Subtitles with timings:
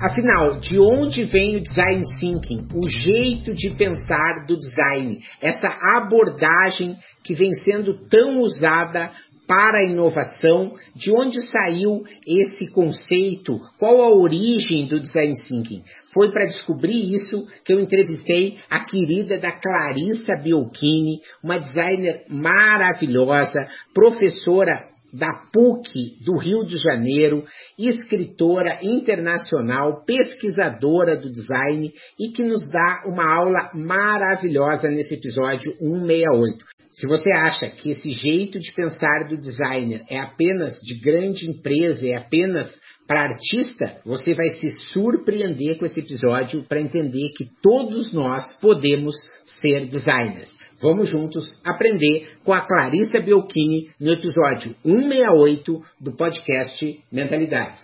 [0.00, 2.68] Afinal, de onde vem o design thinking?
[2.74, 9.10] O jeito de pensar do design, essa abordagem que vem sendo tão usada
[9.46, 15.82] para a inovação, de onde saiu esse conceito, qual a origem do design thinking.
[16.12, 23.66] Foi para descobrir isso que eu entrevistei a querida da Clarissa Biolchini, uma designer maravilhosa,
[23.94, 27.44] professora da PUC do Rio de Janeiro,
[27.78, 36.64] escritora internacional, pesquisadora do design e que nos dá uma aula maravilhosa nesse episódio 168.
[36.90, 42.08] Se você acha que esse jeito de pensar do designer é apenas de grande empresa,
[42.08, 42.74] é apenas
[43.06, 49.14] para artista, você vai se surpreender com esse episódio para entender que todos nós podemos
[49.60, 50.50] ser designers.
[50.80, 57.80] Vamos juntos aprender com a Clarissa Biolchini no episódio 168 do podcast Mentalidades.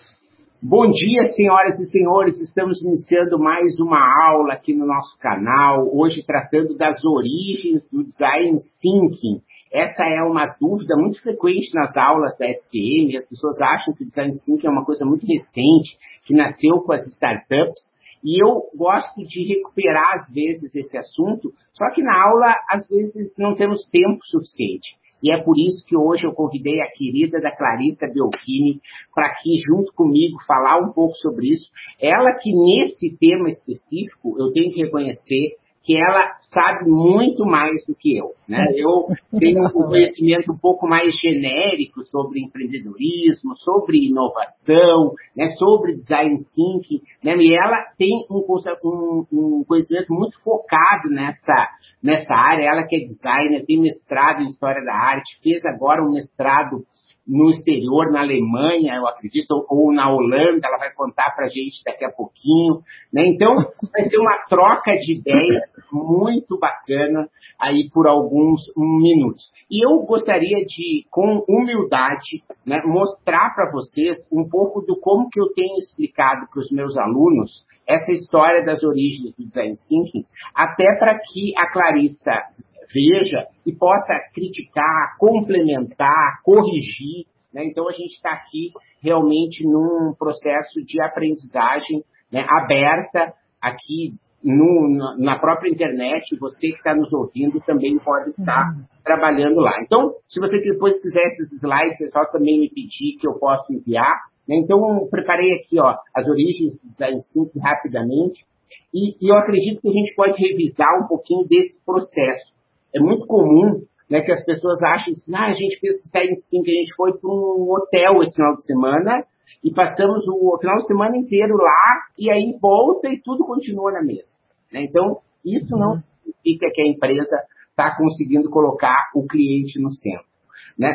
[0.63, 2.39] Bom dia, senhoras e senhores.
[2.39, 3.99] Estamos iniciando mais uma
[4.29, 9.41] aula aqui no nosso canal, hoje tratando das origens do design thinking.
[9.73, 13.17] Essa é uma dúvida muito frequente nas aulas da SPM.
[13.17, 16.93] As pessoas acham que o design thinking é uma coisa muito recente, que nasceu com
[16.93, 17.92] as startups.
[18.25, 23.35] E eu gosto de recuperar, às vezes, esse assunto, só que na aula, às vezes,
[23.37, 24.97] não temos tempo suficiente.
[25.23, 28.81] E é por isso que hoje eu convidei a querida da Clarissa Biolchini
[29.15, 31.71] para aqui junto comigo falar um pouco sobre isso.
[32.01, 37.95] Ela que nesse tema específico, eu tenho que reconhecer que ela sabe muito mais do
[37.95, 38.33] que eu.
[38.49, 38.67] Né?
[38.75, 45.51] Eu tenho um conhecimento um pouco mais genérico sobre empreendedorismo, sobre inovação, né?
[45.51, 47.37] sobre design thinking, né?
[47.37, 48.45] e ela tem um,
[48.85, 51.69] um, um conhecimento muito focado nessa,
[52.03, 52.65] nessa área.
[52.65, 56.85] Ela que é designer, tem mestrado em História da Arte, fez agora um mestrado
[57.27, 61.83] no exterior, na Alemanha, eu acredito, ou na Holanda, ela vai contar para a gente
[61.85, 62.83] daqui a pouquinho.
[63.13, 63.27] Né?
[63.27, 65.63] Então, vai ser uma troca de ideias
[65.93, 67.29] muito bacana
[67.61, 69.53] aí por alguns minutos.
[69.71, 75.41] E eu gostaria de, com humildade, né, mostrar para vocês um pouco do como que
[75.41, 80.97] eu tenho explicado para os meus alunos essa história das origens do design thinking, até
[80.99, 82.47] para que a Clarissa
[82.93, 87.27] veja e possa criticar, complementar, corrigir.
[87.53, 87.65] Né?
[87.67, 88.73] Então a gente está aqui
[89.03, 96.37] realmente num processo de aprendizagem né, aberta aqui no, na própria internet.
[96.39, 98.85] Você que está nos ouvindo também pode estar uhum.
[99.05, 99.73] trabalhando lá.
[99.85, 103.73] Então, se você depois quiser esses slides, é só também me pedir que eu possa
[103.73, 104.17] enviar.
[104.49, 104.57] Né?
[104.57, 108.45] Então, preparei aqui ó, as origens do design thinking rapidamente.
[108.93, 112.52] E, e eu acredito que a gente pode revisar um pouquinho desse processo
[112.95, 113.83] é muito comum
[114.13, 116.95] né, que as pessoas achem assim, ah, a gente fez design sim, que a gente
[116.95, 119.25] foi para um hotel esse final de semana
[119.65, 124.03] e passamos o final de semana inteiro lá e aí volta e tudo continua na
[124.03, 124.31] mesa.
[124.73, 124.83] Né?
[124.85, 127.37] Então, isso não significa que a empresa
[127.71, 130.31] está conseguindo colocar o cliente no centro.
[130.79, 130.95] Né?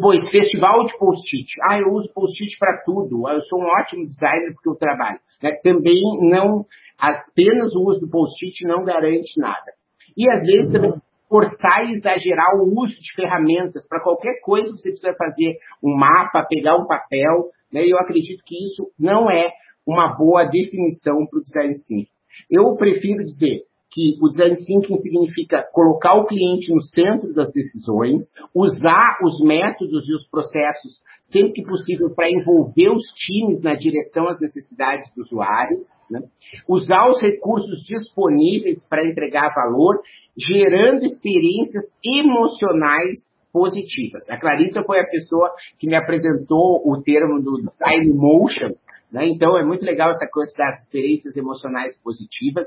[0.00, 1.46] Pois, festival de post-it.
[1.62, 3.28] Ah, eu uso post-it para tudo.
[3.28, 5.18] Eu sou um ótimo designer porque eu trabalho.
[5.42, 5.52] Né?
[5.62, 6.64] Também não,
[6.98, 9.72] apenas o uso do post-it não garante nada.
[10.16, 10.92] E às vezes também
[11.28, 15.96] forçar e exagerar o uso de ferramentas para qualquer coisa que você precisa fazer um
[15.96, 17.84] mapa, pegar um papel, né?
[17.86, 19.50] Eu acredito que isso não é
[19.86, 22.10] uma boa definição para o design thinking.
[22.50, 23.62] Eu prefiro dizer
[23.96, 28.20] que o design thinking significa colocar o cliente no centro das decisões,
[28.54, 34.28] usar os métodos e os processos sempre que possível para envolver os times na direção
[34.28, 35.78] às necessidades do usuário,
[36.10, 36.20] né?
[36.68, 39.98] usar os recursos disponíveis para entregar valor
[40.36, 43.18] gerando experiências emocionais
[43.50, 44.28] positivas.
[44.28, 48.74] A Clarissa foi a pessoa que me apresentou o termo do design motion,
[49.10, 49.26] né?
[49.26, 52.66] então é muito legal essa coisa das experiências emocionais positivas.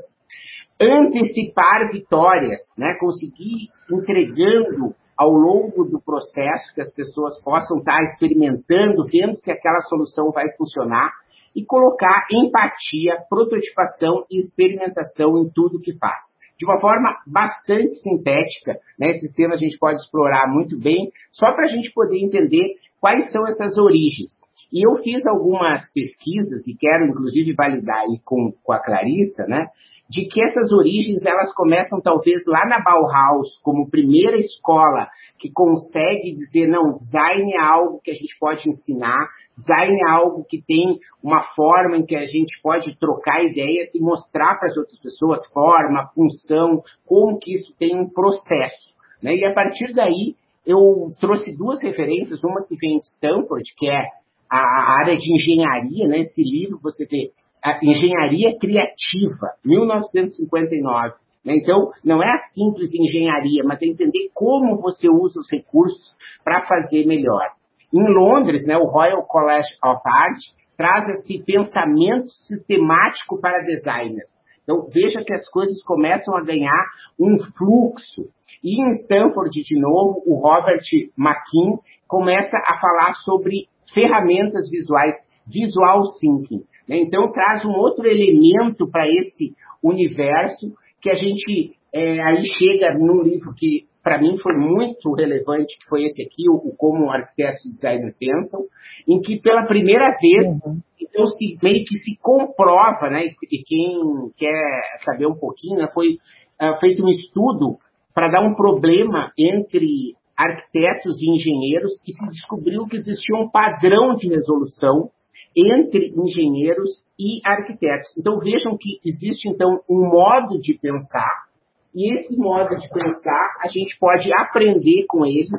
[0.79, 2.95] Antecipar vitórias, né?
[2.99, 9.81] conseguir entregando ao longo do processo que as pessoas possam estar experimentando, vendo que aquela
[9.81, 11.11] solução vai funcionar
[11.53, 16.29] e colocar empatia, prototipação e experimentação em tudo que faz
[16.59, 18.77] de uma forma bastante sintética.
[18.99, 19.11] Né?
[19.11, 23.31] Esses temas a gente pode explorar muito bem, só para a gente poder entender quais
[23.31, 24.31] são essas origens.
[24.71, 29.67] E eu fiz algumas pesquisas, e quero inclusive validar aí com, com a Clarissa, né?
[30.09, 35.07] De que essas origens elas começam talvez lá na Bauhaus, como primeira escola
[35.37, 40.43] que consegue dizer, não, design é algo que a gente pode ensinar, design é algo
[40.45, 44.77] que tem uma forma em que a gente pode trocar ideias e mostrar para as
[44.77, 48.93] outras pessoas forma, função, como que isso tem um processo.
[49.21, 49.35] Né?
[49.35, 50.35] E a partir daí,
[50.65, 54.07] eu trouxe duas referências, uma que vem de Stanford, que é
[54.49, 56.19] a área de engenharia, né?
[56.19, 57.31] Esse livro você vê
[57.63, 61.13] a Engenharia Criativa, 1959.
[61.43, 61.55] Né?
[61.55, 66.65] Então, não é a simples engenharia, mas é entender como você usa os recursos para
[66.65, 67.51] fazer melhor.
[67.93, 70.39] Em Londres, né, o Royal College of Art
[70.77, 74.29] traz esse pensamento sistemático para designers.
[74.63, 76.85] Então, veja que as coisas começam a ganhar
[77.19, 78.29] um fluxo.
[78.63, 80.85] E em Stanford, de novo, o Robert
[81.17, 85.15] McKean começa a falar sobre ferramentas visuais,
[85.47, 86.63] visual thinking.
[86.89, 86.97] Né?
[86.97, 89.53] Então traz um outro elemento para esse
[89.83, 95.77] universo que a gente é, aí chega num livro que para mim foi muito relevante,
[95.77, 98.61] que foi esse aqui, o, Como Arquitetos e Designers Pensam,
[99.07, 100.79] em que pela primeira vez uhum.
[100.99, 103.99] então, se, meio que se comprova, né, e, quem
[104.37, 106.17] quer saber um pouquinho, né, foi
[106.61, 107.77] uh, feito um estudo
[108.15, 114.15] para dar um problema entre arquitetos e engenheiros e se descobriu que existia um padrão
[114.15, 115.11] de resolução
[115.55, 118.09] entre engenheiros e arquitetos.
[118.17, 121.49] Então vejam que existe então um modo de pensar
[121.93, 125.49] e esse modo de pensar a gente pode aprender com ele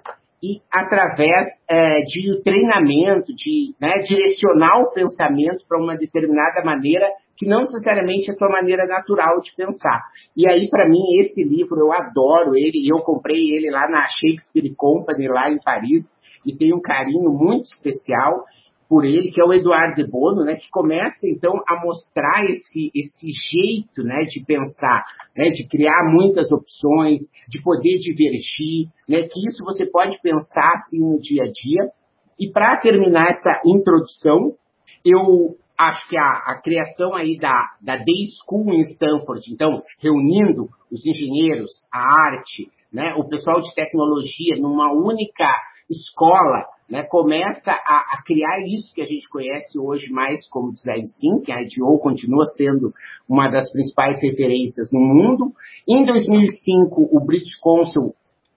[0.43, 7.47] e através é, de treinamento, de né, direcionar o pensamento para uma determinada maneira que
[7.47, 10.03] não necessariamente é a tua maneira natural de pensar.
[10.37, 14.75] E aí, para mim, esse livro, eu adoro ele, eu comprei ele lá na Shakespeare
[14.77, 16.05] Company, lá em Paris,
[16.45, 18.45] e tenho um carinho muito especial
[18.91, 22.91] por ele, que é o Eduardo de Bono, né, que começa então a mostrar esse,
[22.93, 25.05] esse jeito né, de pensar,
[25.37, 30.99] né, de criar muitas opções, de poder divergir, né, que isso você pode pensar assim
[30.99, 31.89] no dia a dia.
[32.37, 34.57] E para terminar essa introdução,
[35.05, 40.69] eu acho que a, a criação aí da, da Day School em Stanford, então, reunindo
[40.91, 45.55] os engenheiros, a arte, né, o pessoal de tecnologia numa única
[45.89, 51.07] escola, né, começa a, a, criar isso que a gente conhece hoje mais como Design
[51.21, 52.91] Thinking, a IDEO continua sendo
[53.29, 55.53] uma das principais referências no mundo.
[55.89, 58.13] Em 2005, o British Council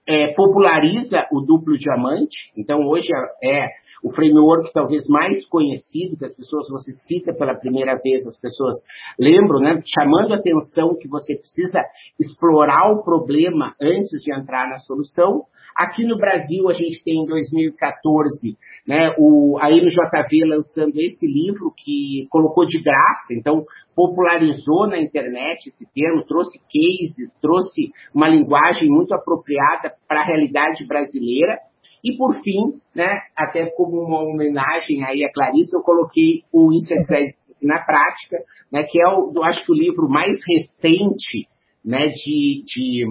[0.06, 3.08] é, populariza o duplo diamante, então hoje
[3.42, 3.68] é, é
[4.04, 8.74] o framework talvez mais conhecido, que as pessoas, você cita pela primeira vez, as pessoas
[9.18, 9.82] lembram, né?
[9.86, 11.80] Chamando a atenção que você precisa
[12.20, 15.44] explorar o problema antes de entrar na solução.
[15.76, 18.56] Aqui no Brasil, a gente tem em 2014,
[18.86, 23.64] né, o, aí no JV lançando esse livro que colocou de graça, então
[23.96, 30.86] popularizou na internet esse termo, trouxe cases, trouxe uma linguagem muito apropriada para a realidade
[30.86, 31.58] brasileira.
[32.04, 37.36] E por fim, né, até como uma homenagem aí a Clarice, eu coloquei o Insect
[37.60, 38.36] na prática,
[38.70, 41.48] né, que é, o, eu acho que o livro mais recente
[41.84, 43.06] né, de, de,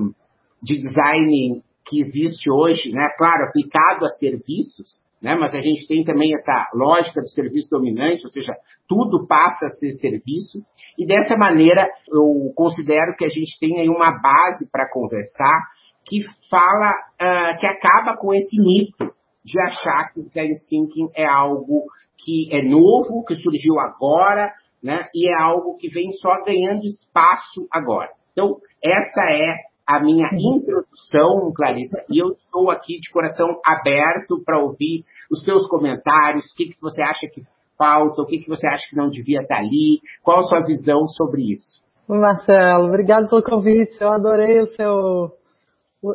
[0.62, 6.03] de design que existe hoje, né, claro, aplicado a serviços, né, mas a gente tem
[6.03, 8.54] também essa lógica do serviço dominante, ou seja,
[8.87, 10.61] tudo passa a ser serviço,
[10.97, 15.68] e dessa maneira eu considero que a gente tem aí uma base para conversar,
[16.06, 19.13] que fala, uh, que acaba com esse mito
[19.44, 21.85] de achar que o design thinking é algo
[22.18, 25.07] que é novo, que surgiu agora, né?
[25.13, 28.09] E é algo que vem só ganhando espaço agora.
[28.31, 34.59] Então, essa é a minha introdução, Clarissa, e eu estou aqui de coração aberto para
[34.59, 37.44] ouvir os seus comentários, o que, que você acha que
[37.78, 41.07] falta, o que, que você acha que não devia estar ali, qual a sua visão
[41.07, 41.83] sobre isso.
[42.07, 45.31] Marcelo, obrigado pelo convite, eu adorei o seu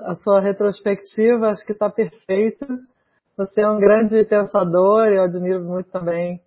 [0.04, 2.66] a sua retrospectiva, acho que está perfeita.
[3.37, 6.40] Você é um grande pensador, eu admiro muito também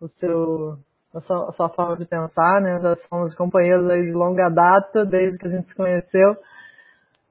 [0.00, 0.78] o seu,
[1.14, 2.78] a sua, a sua forma de pensar, né?
[2.80, 6.34] Já somos companheiros aí de longa data, desde que a gente se conheceu.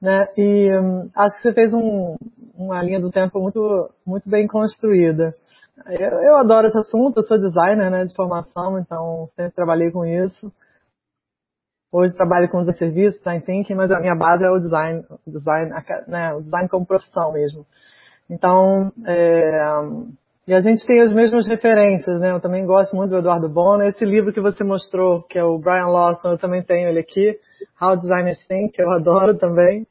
[0.00, 0.26] Né?
[0.36, 2.16] E hum, acho que você fez um,
[2.54, 3.60] uma linha do tempo muito,
[4.06, 5.30] muito bem construída.
[5.86, 10.04] Eu, eu adoro esse assunto, eu sou designer né, de formação, então sempre trabalhei com
[10.04, 10.52] isso.
[11.92, 15.72] Hoje trabalho com os serviços, design thinking, mas a minha base é o design, design,
[16.06, 17.66] né, o design como profissão mesmo.
[18.28, 19.60] Então, é,
[20.48, 22.32] e a gente tem as mesmas referências, né?
[22.32, 23.82] Eu também gosto muito do Eduardo Bono.
[23.82, 27.38] Esse livro que você mostrou, que é o Brian Lawson, eu também tenho ele aqui,
[27.78, 29.86] How Designers Think, que eu adoro também.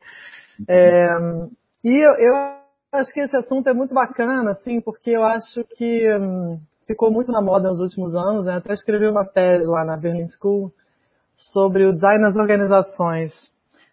[0.68, 1.10] É,
[1.84, 2.36] e eu, eu,
[2.92, 7.32] acho que esse assunto é muito bacana, assim, porque eu acho que hum, ficou muito
[7.32, 8.56] na moda nos últimos anos, né?
[8.56, 10.72] Até escrevi uma tese lá na Berlin School
[11.54, 13.32] sobre o design nas organizações.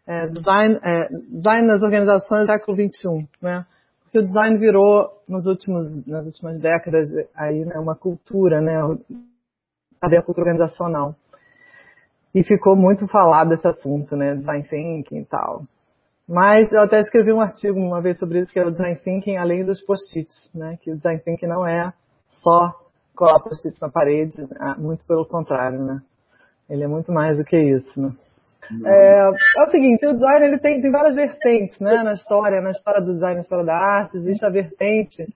[0.06, 3.66] É, design, é, design nas organizações do século XXI, né?
[4.14, 8.80] Porque o design virou, nos últimos, nas últimas décadas, aí, né, uma cultura, né?
[10.00, 11.16] A cultura organizacional.
[12.32, 14.36] E ficou muito falado esse assunto, né?
[14.36, 15.64] Design thinking e tal.
[16.28, 19.36] Mas eu até escrevi um artigo uma vez sobre isso, que é o design thinking
[19.36, 20.78] além dos post-its, né?
[20.80, 21.92] Que o design thinking não é
[22.40, 22.72] só
[23.16, 24.76] colar post-its na parede, né?
[24.78, 26.00] muito pelo contrário, né?
[26.70, 28.10] Ele é muito mais do que isso, né?
[28.84, 32.02] É, é, o seguinte, o design ele tem, tem várias vertentes, né?
[32.02, 35.26] Na história, na história do design, na história da arte, existe a vertente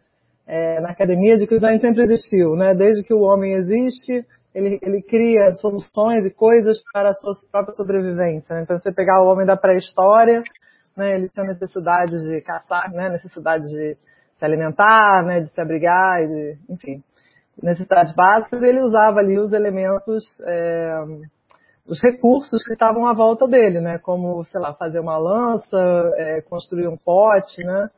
[0.46, 2.74] é, na academia de que o design sempre existiu, né?
[2.74, 7.74] Desde que o homem existe, ele, ele cria soluções e coisas para a sua própria
[7.74, 8.54] sobrevivência.
[8.54, 8.62] Né?
[8.62, 10.42] Então, você pegar o homem da pré-história,
[10.96, 13.94] né, ele tinha necessidade de caçar, né, necessidade de
[14.32, 17.02] se alimentar, né, de se abrigar, de, enfim,
[17.62, 21.04] necessidades básicas, ele usava ali os elementos, é,
[21.88, 25.78] os recursos que estavam à volta dele, né, como, sei lá, fazer uma lança,
[26.16, 27.88] é, construir um pote, né,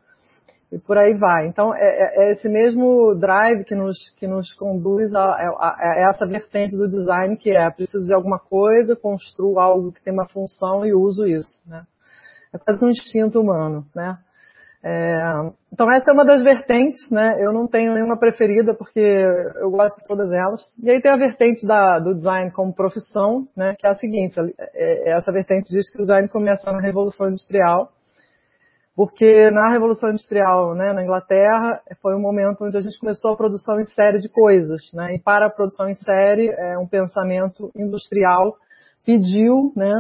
[0.73, 1.49] e por aí vai.
[1.49, 6.11] Então, é, é, é esse mesmo drive que nos, que nos conduz a, a, a,
[6.11, 10.29] essa vertente do design, que é preciso de alguma coisa, construo algo que tem uma
[10.29, 11.61] função e uso isso.
[11.67, 11.83] Né?
[12.55, 13.85] É quase um instinto humano.
[13.95, 14.17] Né?
[14.83, 15.21] É,
[15.73, 17.11] então, essa é uma das vertentes.
[17.11, 17.37] Né?
[17.41, 20.61] Eu não tenho nenhuma preferida, porque eu gosto de todas elas.
[20.83, 23.75] E aí tem a vertente da, do design como profissão, né?
[23.79, 24.39] que é a seguinte,
[24.75, 27.91] é, é, essa vertente diz que o design começa na Revolução Industrial,
[28.97, 33.37] porque na Revolução Industrial, né, na Inglaterra, foi um momento onde a gente começou a
[33.37, 37.71] produção em série de coisas, né, e para a produção em série, é, um pensamento
[37.75, 38.57] industrial
[39.07, 39.95] pediu, né,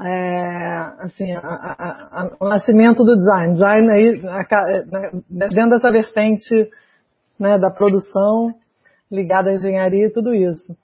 [0.00, 3.52] é, assim, a, a, a, o nascimento do design.
[3.54, 6.70] Design aí, né, dentro dessa vertente
[7.38, 8.54] né, da produção
[9.10, 10.76] ligada à engenharia e tudo isso.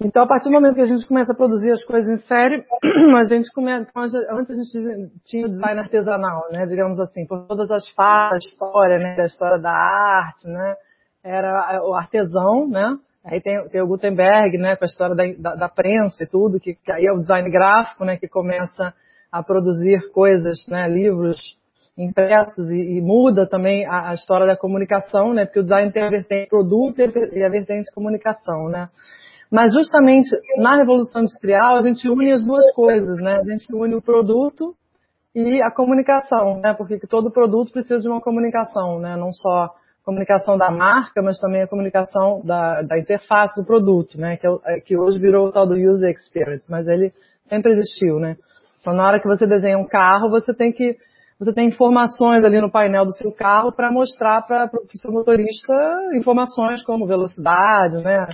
[0.00, 2.64] Então, a partir do momento que a gente começa a produzir as coisas em série,
[3.16, 3.90] a gente começa.
[4.30, 6.66] Antes a gente tinha o design artesanal, né?
[6.66, 9.16] Digamos assim, por todas as fases história, né?
[9.16, 10.74] Da história da arte, né?
[11.22, 12.96] Era o artesão, né?
[13.24, 14.76] Aí tem, tem o Gutenberg, né?
[14.76, 17.50] Com a história da, da, da prensa e tudo, que, que, aí é o design
[17.50, 18.16] gráfico, né?
[18.16, 18.92] Que começa
[19.32, 20.86] a produzir coisas, né?
[20.88, 21.40] Livros
[21.96, 25.46] impressos e, e muda também a, a, história da comunicação, né?
[25.46, 28.84] Porque o design tem a vertente produto e a vertente comunicação, né?
[29.50, 30.28] Mas justamente
[30.58, 33.38] na Revolução Industrial a gente une as duas coisas, né?
[33.40, 34.74] A gente une o produto
[35.34, 36.74] e a comunicação, né?
[36.74, 39.16] Porque todo produto precisa de uma comunicação, né?
[39.16, 39.70] Não só
[40.04, 44.36] comunicação da marca, mas também a comunicação da, da interface do produto, né?
[44.36, 47.10] Que, é, que hoje virou o tal do user experience, mas ele
[47.48, 48.36] sempre existiu, né?
[48.80, 50.96] Então na hora que você desenha um carro, você tem que
[51.38, 55.74] você tem informações ali no painel do seu carro para mostrar para o seu motorista
[56.14, 58.26] informações como velocidade, né?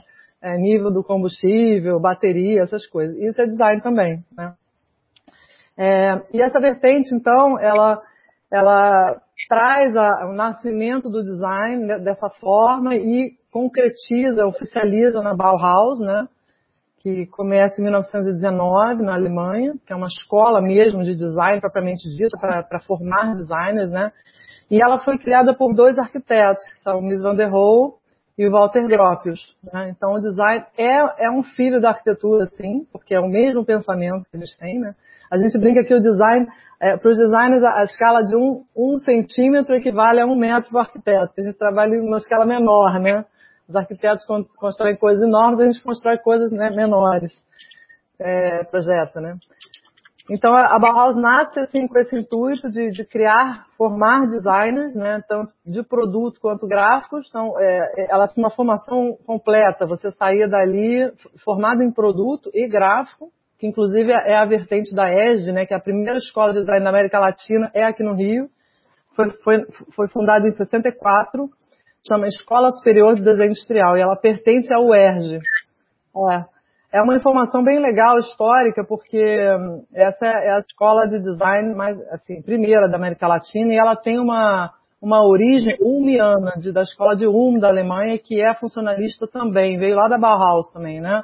[0.42, 3.16] é, nível do combustível, bateria, essas coisas.
[3.18, 4.54] Isso é design também, né?
[5.78, 7.98] É, e essa vertente, então, ela,
[8.50, 16.26] ela traz a, o nascimento do design dessa forma e concretiza, oficializa na Bauhaus, né?
[17.02, 22.36] Que começa em 1919 na Alemanha, que é uma escola mesmo de design propriamente dita
[22.68, 24.12] para formar designers, né?
[24.70, 27.94] E ela foi criada por dois arquitetos, são Mies van der Rohe
[28.38, 29.40] e o Walter Gropius.
[29.72, 29.90] Né?
[29.90, 34.24] Então, o design é, é um filho da arquitetura, sim, porque é o mesmo pensamento
[34.30, 34.78] que eles têm.
[34.78, 34.92] Né?
[35.30, 36.46] A gente brinca que o design,
[36.80, 40.70] é, para os designers, a, a, escala de um, um centímetro equivale a um metro
[40.70, 41.32] para o arquiteto.
[41.38, 43.24] A gente trabalha em uma escala menor, né?
[43.68, 44.24] Os arquitetos
[44.58, 47.32] constroem coisas enormes, a gente constrói coisas né, menores.
[48.18, 49.36] É, projeto, né?
[50.30, 55.52] Então, a Bauhaus nasce assim, com esse intuito de, de, criar, formar designers, né, tanto
[55.66, 57.26] de produto quanto gráficos.
[57.28, 59.86] Então, é, ela tinha uma formação completa.
[59.86, 61.12] Você saía dali
[61.44, 65.76] formado em produto e gráfico, que inclusive é a vertente da ESD, né, que é
[65.76, 68.46] a primeira escola de design da América Latina, é aqui no Rio.
[69.14, 71.46] Foi, foi, foi fundada em 64,
[72.08, 75.40] chama Escola Superior de Desenho Industrial, e ela pertence ao UERJ.
[76.32, 76.60] É.
[76.92, 79.22] É uma informação bem legal, histórica, porque
[79.58, 83.94] hum, essa é a escola de design mais, assim, primeira da América Latina e ela
[83.94, 89.28] tem uma, uma origem ulmiana, de, da escola de Ulm da Alemanha, que é funcionalista
[89.28, 91.22] também, veio lá da Bauhaus também, né?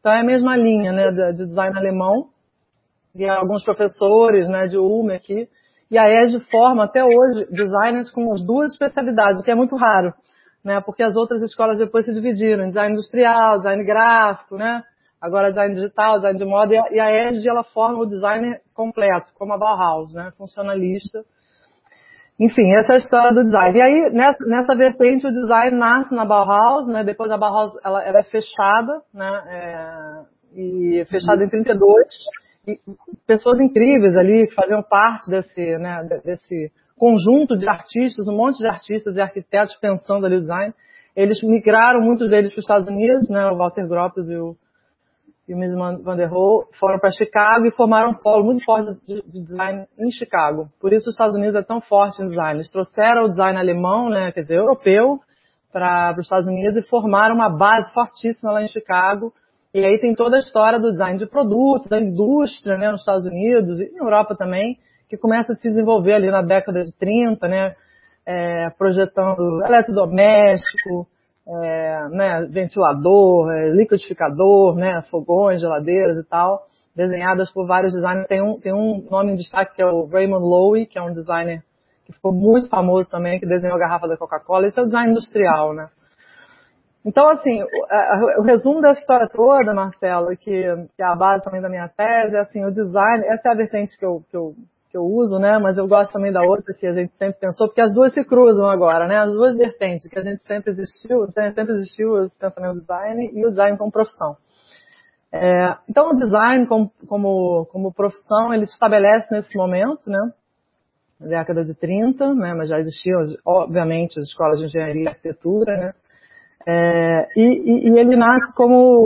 [0.00, 2.28] Então é a mesma linha, né, de, de design alemão,
[3.14, 5.48] e alguns professores, né, de Ulm aqui,
[5.90, 9.76] e a ESD forma até hoje designers com as duas especialidades, o que é muito
[9.76, 10.12] raro,
[10.64, 14.82] né, porque as outras escolas depois se dividiram em design industrial, design gráfico, né,
[15.20, 19.52] agora design digital, design de moda, e a ESG ela forma o designer completo, como
[19.54, 21.24] a Bauhaus, né, funcionalista.
[22.38, 23.78] Enfim, essa é a história do design.
[23.78, 27.02] E aí, nessa, nessa vertente, o design nasce na Bauhaus, né?
[27.02, 29.42] Depois a Bauhaus, ela, ela é fechada, né?
[29.48, 32.06] É, e fechada em 32.
[32.68, 32.74] E
[33.26, 36.06] pessoas incríveis ali que faziam parte desse, né?
[36.24, 40.74] Desse conjunto de artistas, um monte de artistas e arquitetos pensando ali o design.
[41.14, 43.46] Eles migraram, muitos deles para os Estados Unidos, né?
[43.46, 44.54] O Walter Gropius e o
[45.48, 48.92] e o Miss Van der Rohe foram para Chicago e formaram um polo muito forte
[49.06, 50.66] de, de, design em Chicago.
[50.80, 52.58] Por isso os Estados Unidos é tão forte em design.
[52.58, 55.20] Eles trouxeram o design alemão, né, quer dizer, europeu,
[55.72, 59.32] para os Estados Unidos e formaram uma base fortíssima lá em Chicago.
[59.72, 63.24] E aí tem toda a história do design de produtos, da indústria, né, nos Estados
[63.24, 67.46] Unidos e na Europa também, que começa a se desenvolver ali na década de 30,
[67.46, 67.76] né,
[68.26, 71.06] é, projetando eletrodoméstico,
[71.48, 78.26] é, né, ventilador, é, liquidificador, né, fogões, geladeiras e tal, desenhadas por vários designers.
[78.26, 81.12] Tem um, tem um nome em destaque que é o Raymond Loewy, que é um
[81.12, 81.62] designer
[82.04, 84.68] que ficou muito famoso também, que desenhou a garrafa da Coca-Cola.
[84.68, 85.88] Esse é o design industrial, né?
[87.04, 90.62] Então, assim, o, o, resumo da história toda, Marcelo, que,
[90.96, 93.56] que é a base também da minha tese, é assim, o design, essa é a
[93.56, 94.54] vertente que eu, que eu
[94.96, 95.58] que eu uso, né?
[95.58, 98.24] Mas eu gosto também da outra que a gente sempre pensou, porque as duas se
[98.24, 99.18] cruzam agora, né?
[99.18, 103.50] As duas vertentes que a gente sempre existiu, sempre existiu o pensamento design e o
[103.50, 104.36] design como profissão.
[105.30, 110.32] É, então o design como, como, como profissão, ele se estabelece nesse momento, né?
[111.20, 112.54] Na década de 30, né?
[112.54, 115.92] Mas já existiam, obviamente, as escolas de engenharia e arquitetura, né?
[116.68, 119.04] É, e, e, e ele nasce como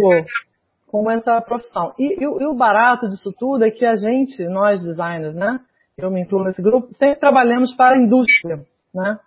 [0.86, 1.94] como essa profissão.
[1.96, 5.60] E, e, e, o barato disso tudo é que a gente, nós designers, né,
[6.04, 8.64] eu me incluo nesse grupo, sempre trabalhamos para a indústria,
[8.94, 9.18] né?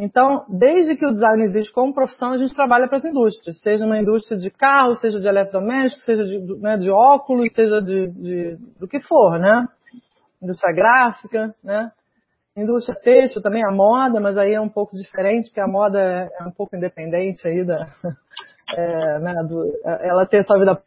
[0.00, 3.84] Então, desde que o design existe como profissão, a gente trabalha para as indústrias, seja
[3.84, 8.56] uma indústria de carro, seja de eletrodoméstico, seja de, né, de óculos, seja de, de,
[8.78, 9.66] do que for, né?
[10.40, 11.88] Indústria gráfica, né?
[12.56, 16.44] Indústria têxtil também, a moda, mas aí é um pouco diferente, porque a moda é
[16.44, 17.88] um pouco independente aí da,
[18.76, 20.80] é, né, do, ela tem sua vida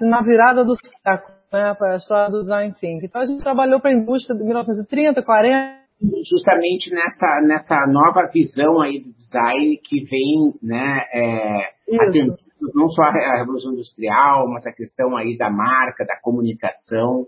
[0.00, 3.06] na virada do século né, para a história do design thinking.
[3.06, 5.84] Então a gente trabalhou para a indústria de 1930, 40.
[6.28, 12.36] Justamente nessa, nessa nova visão aí do design que vem, né, é, atendendo
[12.74, 17.26] não só a revolução industrial, mas a questão aí da marca, da comunicação.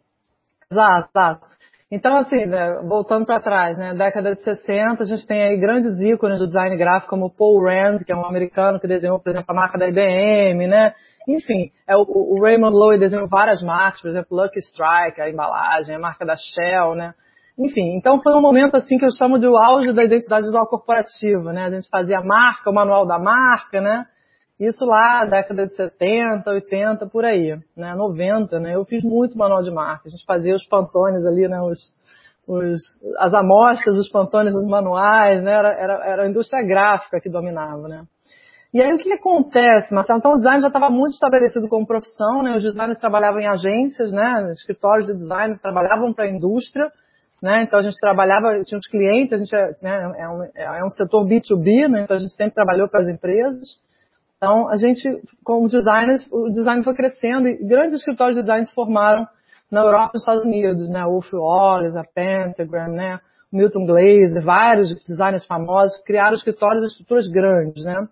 [0.71, 1.47] Exato, exato.
[1.91, 5.97] Então, assim, né, voltando para trás, né, década de 60, a gente tem aí grandes
[6.01, 9.47] ícones do design gráfico, como Paul Rand, que é um americano que desenhou, por exemplo,
[9.49, 10.93] a marca da IBM, né,
[11.27, 15.97] enfim, é o, o Raymond Loewy desenhou várias marcas, por exemplo, Lucky Strike, a embalagem,
[15.97, 17.15] a marca da Shell, né?
[17.59, 20.67] Enfim, então foi um momento assim que eu chamo de o auge da identidade visual
[20.67, 21.65] corporativa, né?
[21.65, 24.05] A gente fazia a marca, o manual da marca, né?
[24.61, 27.95] Isso lá, década de 70, 80, por aí, né?
[27.95, 28.75] 90, né?
[28.75, 30.03] Eu fiz muito manual de marca.
[30.07, 31.61] A gente fazia os pantones ali, né?
[31.61, 31.79] Os,
[32.49, 32.81] os,
[33.19, 35.53] as amostras, os pantones, os manuais, né?
[35.53, 38.05] Era, era, era a indústria gráfica que dominava, né?
[38.77, 40.19] E aí o que acontece, Marcelo?
[40.19, 42.59] Então o design já estava muito estabelecido como profissão, né?
[42.59, 44.53] Os designers trabalhavam em agências, né?
[44.53, 46.93] Escritórios de design trabalhavam para a indústria,
[47.43, 47.62] né?
[47.62, 50.45] Então a gente trabalhava, tinha os clientes, a gente é, né, é, um,
[50.77, 52.03] é um setor B2B, né?
[52.03, 53.67] Então a gente sempre trabalhou para as empresas.
[54.37, 55.09] Então a gente,
[55.43, 59.27] como designers, o design foi crescendo e grandes escritórios de design se formaram
[59.73, 61.03] na Europa e nos Estados Unidos, né?
[61.03, 63.21] Wolf Wallace, a Pentagram, né?
[63.51, 68.07] Milton Glaser, vários designers famosos criaram escritórios e estruturas grandes, né?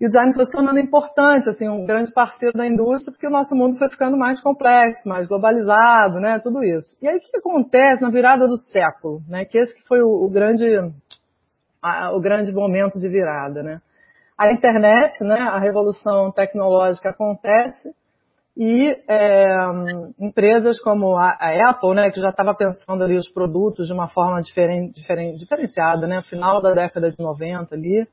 [0.00, 3.30] E o design foi se tornando importante, assim, um grande parceiro da indústria, porque o
[3.30, 6.96] nosso mundo foi ficando mais complexo, mais globalizado, né, tudo isso.
[7.00, 10.24] E aí o que acontece na virada do século, né, que esse que foi o,
[10.24, 10.66] o grande,
[12.12, 13.80] o grande momento de virada, né.
[14.36, 17.94] A internet, né, a revolução tecnológica acontece
[18.56, 19.56] e é,
[20.18, 24.08] empresas como a, a, Apple, né, que já estava pensando ali os produtos de uma
[24.08, 28.06] forma diferenciada, né, final da década de 90 ali,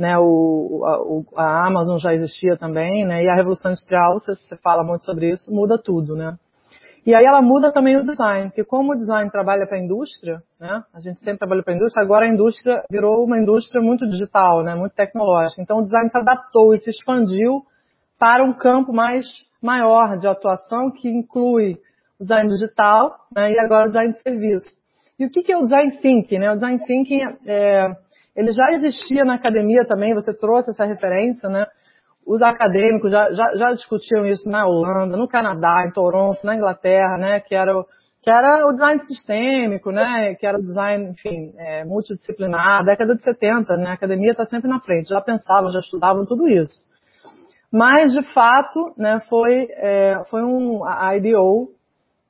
[0.00, 0.82] né, o,
[1.36, 5.04] a, a, Amazon já existia também, né, e a Revolução Industrial, você, você fala muito
[5.04, 6.38] sobre isso, muda tudo, né.
[7.04, 10.42] E aí ela muda também o design, porque como o design trabalha para a indústria,
[10.58, 14.08] né, a gente sempre trabalha para a indústria, agora a indústria virou uma indústria muito
[14.08, 15.60] digital, né, muito tecnológica.
[15.60, 17.62] Então o design se adaptou e se expandiu
[18.18, 19.26] para um campo mais
[19.62, 21.76] maior de atuação que inclui
[22.18, 24.66] o design digital né, e agora o design de serviço.
[25.18, 26.38] E o que, que é o design thinking?
[26.38, 26.50] Né?
[26.50, 27.90] O design thinking é,
[28.36, 31.66] ele já existia na academia também, você trouxe essa referência, né?
[32.28, 37.16] Os acadêmicos já, já, já discutiam isso na Holanda, no Canadá, em Toronto, na Inglaterra,
[37.16, 37.40] né?
[37.40, 37.84] Que era o,
[38.22, 40.34] que era o design sistêmico, né?
[40.34, 43.90] Que era o design, enfim, é, multidisciplinar, década de 70, né?
[43.90, 46.72] A academia está sempre na frente, já pensavam, já estudavam tudo isso.
[47.72, 51.68] Mas, de fato, né, foi, é, foi um, a IDO,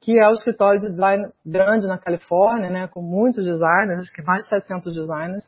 [0.03, 4.23] que é o escritório de design grande na Califórnia, né, com muitos designers, acho que
[4.23, 5.45] mais de 700 designers,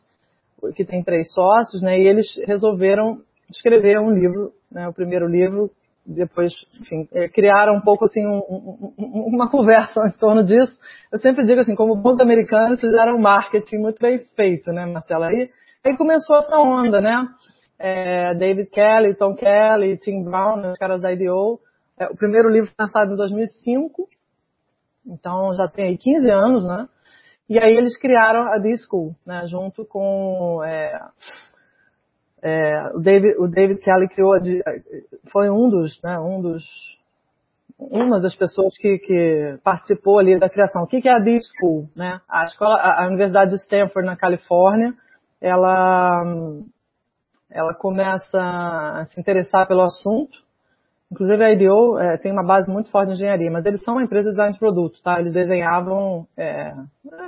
[0.74, 3.18] que tem três sócios, né, e eles resolveram
[3.50, 5.70] escrever um livro, né, o primeiro livro,
[6.04, 10.76] depois, enfim, é, criaram um pouco assim um, um, uma conversa em torno disso.
[11.12, 15.28] Eu sempre digo assim, como bons americanos fizeram um marketing muito bem feito, né, Marcela?
[15.28, 15.48] Aí,
[15.84, 17.26] aí começou essa onda, né?
[17.78, 21.60] É, David Kelly, Tom Kelly, Tim Brown, os caras da IDEO.
[21.98, 24.08] É, o primeiro livro foi lançado em 2005,
[25.06, 26.88] então já tem aí 15 anos, né?
[27.52, 29.46] E aí eles criaram a D-School, né?
[29.46, 30.98] Junto com é,
[32.42, 34.32] é, o, David, o David Kelly criou,
[35.30, 36.62] foi um dos, né, um dos,
[37.78, 40.84] uma das pessoas que, que participou ali da criação.
[40.84, 41.90] O que, que é a D-School?
[41.94, 42.22] Né?
[42.26, 44.94] A, escola, a Universidade de Stanford, na Califórnia,
[45.38, 46.22] ela,
[47.50, 50.38] ela começa a se interessar pelo assunto.
[51.12, 54.02] Inclusive a IDEO é, tem uma base muito forte de engenharia, mas eles são uma
[54.02, 55.20] empresa de design de produto, tá?
[55.20, 56.72] Eles desenhavam é,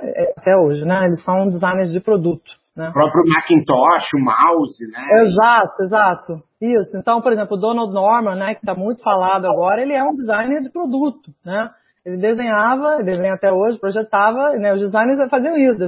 [0.03, 1.05] é, até hoje, né?
[1.05, 2.51] Eles são designers de produto.
[2.75, 2.89] Né?
[2.89, 5.23] O próprio Macintosh, o mouse, né?
[5.23, 6.39] Exato, exato.
[6.63, 6.97] Isso.
[6.97, 10.17] Então, por exemplo, o Donald Norman, né, que está muito falado agora, ele é um
[10.17, 11.69] designer de produto, né?
[12.07, 14.73] Ele desenhava, desenha até hoje, projetava, né?
[14.73, 15.79] Os designers faziam isso,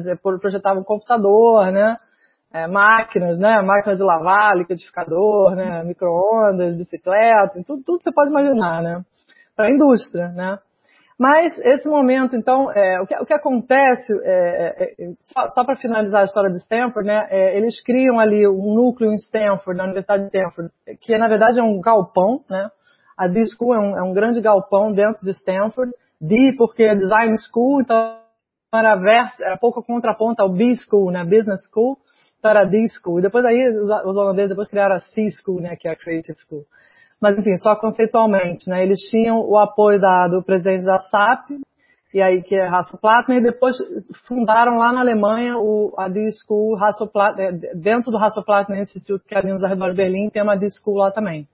[0.41, 1.97] projetavam um computador, né?
[2.57, 3.61] É, máquinas, né?
[3.61, 5.85] Máquinas de lavar, liquidificador, né?
[5.85, 9.03] Micro-ondas, bicicleta, tudo, tudo que você pode imaginar, né?
[9.55, 10.59] Para a indústria, né?
[11.19, 15.65] Mas esse momento, então, é, o, que, o, que, acontece, é, é, é só, só
[15.65, 19.77] para finalizar a história de Stanford, né, é, eles criam ali um núcleo em Stanford,
[19.77, 22.71] na Universidade de Stanford, que na verdade é um galpão, né?
[23.19, 25.93] A D School é um, é um grande galpão dentro de Stanford.
[26.19, 28.19] D porque é Design School, então
[28.75, 28.99] era,
[29.41, 31.23] era pouco contraponto ao B School, né?
[31.23, 31.99] Business School,
[32.39, 33.19] então era D School.
[33.19, 35.77] E depois aí os, holandeses depois criaram a C School, né?
[35.79, 36.65] Que é a Creative School
[37.21, 38.83] mas enfim, só conceitualmente, né?
[38.83, 41.51] Eles tinham o apoio da, do presidente da SAP,
[42.13, 43.77] e aí que é Hasselplattner, e depois
[44.27, 49.39] fundaram lá na Alemanha o, a D-School Hasselplattner, é, dentro do Hasselplattner Institute, que é
[49.39, 51.49] ali nos arredores de Berlim, tem uma D-School lá também.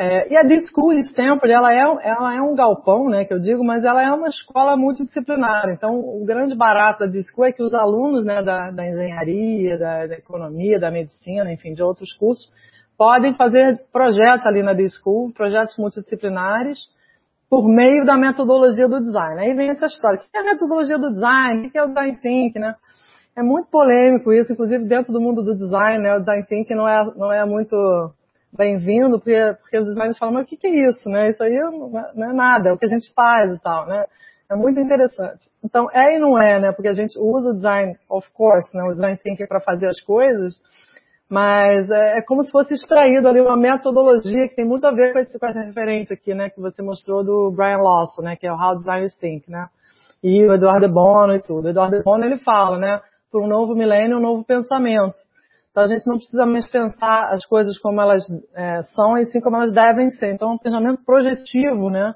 [0.00, 3.64] É, e a D-School Stanford, ela é, ela é um galpão, né, que eu digo,
[3.64, 5.68] mas ela é uma escola multidisciplinar.
[5.70, 10.06] Então, o grande barato da D-School é que os alunos, né, da, da engenharia, da,
[10.06, 12.48] da economia, da medicina, enfim, de outros cursos,
[12.96, 16.78] podem fazer projetos ali na D-School, projetos multidisciplinares,
[17.50, 19.40] por meio da metodologia do design.
[19.40, 20.20] Aí vem essa história.
[20.20, 21.66] O que é a metodologia do design?
[21.66, 22.74] O que é o design thinking, né?
[23.36, 26.14] É muito polêmico isso, inclusive dentro do mundo do design, né?
[26.14, 27.74] O design thinking não é, não é muito
[28.56, 31.28] bem-vindo, porque, porque os designers falam, mas o que, que é isso, né?
[31.28, 33.86] Isso aí não é, não é nada, é o que a gente faz e tal,
[33.86, 34.04] né?
[34.50, 35.46] É muito interessante.
[35.62, 36.72] Então, é e não é, né?
[36.72, 38.82] Porque a gente usa o design, of course, né?
[38.84, 40.58] O design thinking para fazer as coisas,
[41.28, 45.12] mas é, é, como se fosse extraído ali uma metodologia que tem muito a ver
[45.12, 48.46] com, esse, com essa referência aqui, né, que você mostrou do Brian Lawson, né, que
[48.46, 49.66] é o How Designers Think, né,
[50.22, 51.66] e o Eduardo Bono e tudo.
[51.66, 55.14] O Eduardo Bono, ele fala, né, por um novo milênio, um novo pensamento.
[55.78, 59.40] Então a gente não precisa mais pensar as coisas como elas é, são e sim
[59.40, 60.34] como elas devem ser.
[60.34, 62.14] Então é um pensamento projetivo, né,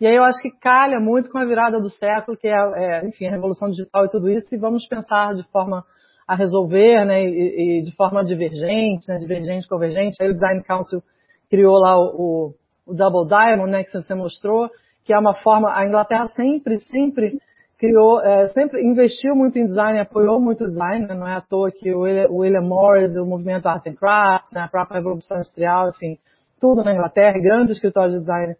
[0.00, 3.06] e aí eu acho que calha muito com a virada do século, que é, é
[3.08, 5.84] enfim, a revolução digital e tudo isso, e vamos pensar de forma
[6.26, 10.22] a resolver, né, e, e de forma divergente, né, divergente, convergente.
[10.22, 11.02] Aí o Design Council
[11.50, 12.54] criou lá o,
[12.86, 14.70] o, Double Diamond, né, que você mostrou,
[15.04, 17.32] que é uma forma, a Inglaterra sempre, sempre
[17.80, 21.40] criou, é, sempre investiu muito em design, apoiou muito o design, né, não é à
[21.40, 25.38] toa que o William, William Morris, o movimento Art and Craft, né, a própria Revolução
[25.38, 26.16] Industrial, enfim,
[26.60, 28.54] tudo na Inglaterra, grande escritório de design,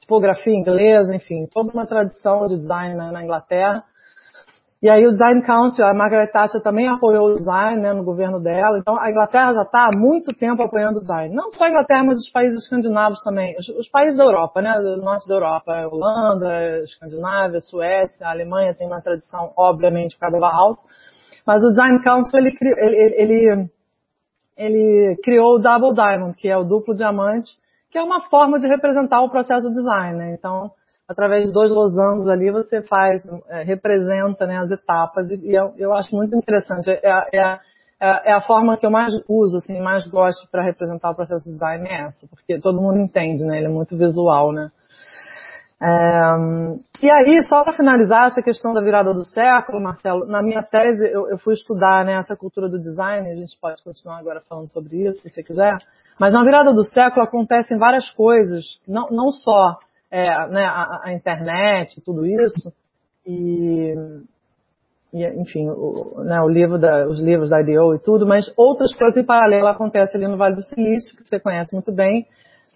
[0.00, 3.84] tipografia inglesa, enfim, toda uma tradição de design na, na Inglaterra.
[4.84, 8.38] E aí o Design Council, a Margaret Thatcher também apoiou o design né, no governo
[8.38, 8.78] dela.
[8.78, 11.34] Então a Inglaterra já está há muito tempo apoiando o design.
[11.34, 13.56] Não só a Inglaterra, mas os países escandinavos também.
[13.58, 18.74] Os, os países da Europa, né, do norte da Europa, Holanda, Escandinávia, Suécia, a Alemanha
[18.76, 20.82] tem uma tradição, obviamente, cada vez alta.
[21.46, 23.70] Mas o Design Council, ele, ele, ele,
[24.54, 27.48] ele criou o Double Diamond, que é o duplo diamante,
[27.90, 30.18] que é uma forma de representar o processo de design.
[30.18, 30.34] Né?
[30.38, 30.70] Então,
[31.08, 35.74] através de dois losangos ali, você faz, é, representa né, as etapas, e, e eu,
[35.76, 36.90] eu, acho muito interessante.
[36.90, 37.60] É, é,
[38.00, 41.44] é, é, a forma que eu mais uso, assim, mais gosto para representar o processo
[41.44, 43.58] de design é essa, porque todo mundo entende, né?
[43.58, 44.70] Ele é muito visual, né?
[45.82, 46.30] É,
[47.02, 51.04] e aí, só para finalizar essa questão da virada do século, Marcelo, na minha tese
[51.12, 54.70] eu, eu, fui estudar né, essa cultura do design, a gente pode continuar agora falando
[54.72, 55.76] sobre isso, se você quiser,
[56.18, 59.76] mas na virada do século acontecem várias coisas, não, não só
[60.14, 62.72] é, né, a, a, internet, tudo isso,
[63.26, 63.92] e,
[65.12, 68.94] e enfim, o, né, o livro da, os livros da IDEO e tudo, mas outras
[68.94, 72.28] coisas em paralelo acontecem ali no Vale do Silício, que você conhece muito bem,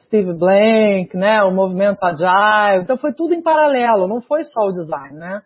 [0.03, 2.83] Steve Blank, né, o movimento Agile.
[2.83, 5.41] Então foi tudo em paralelo, não foi só o design, né?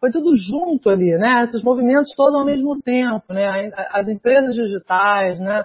[0.00, 1.44] Foi tudo junto ali, né?
[1.44, 3.70] Esses movimentos todos ao mesmo tempo, né?
[3.92, 5.64] As empresas digitais, né?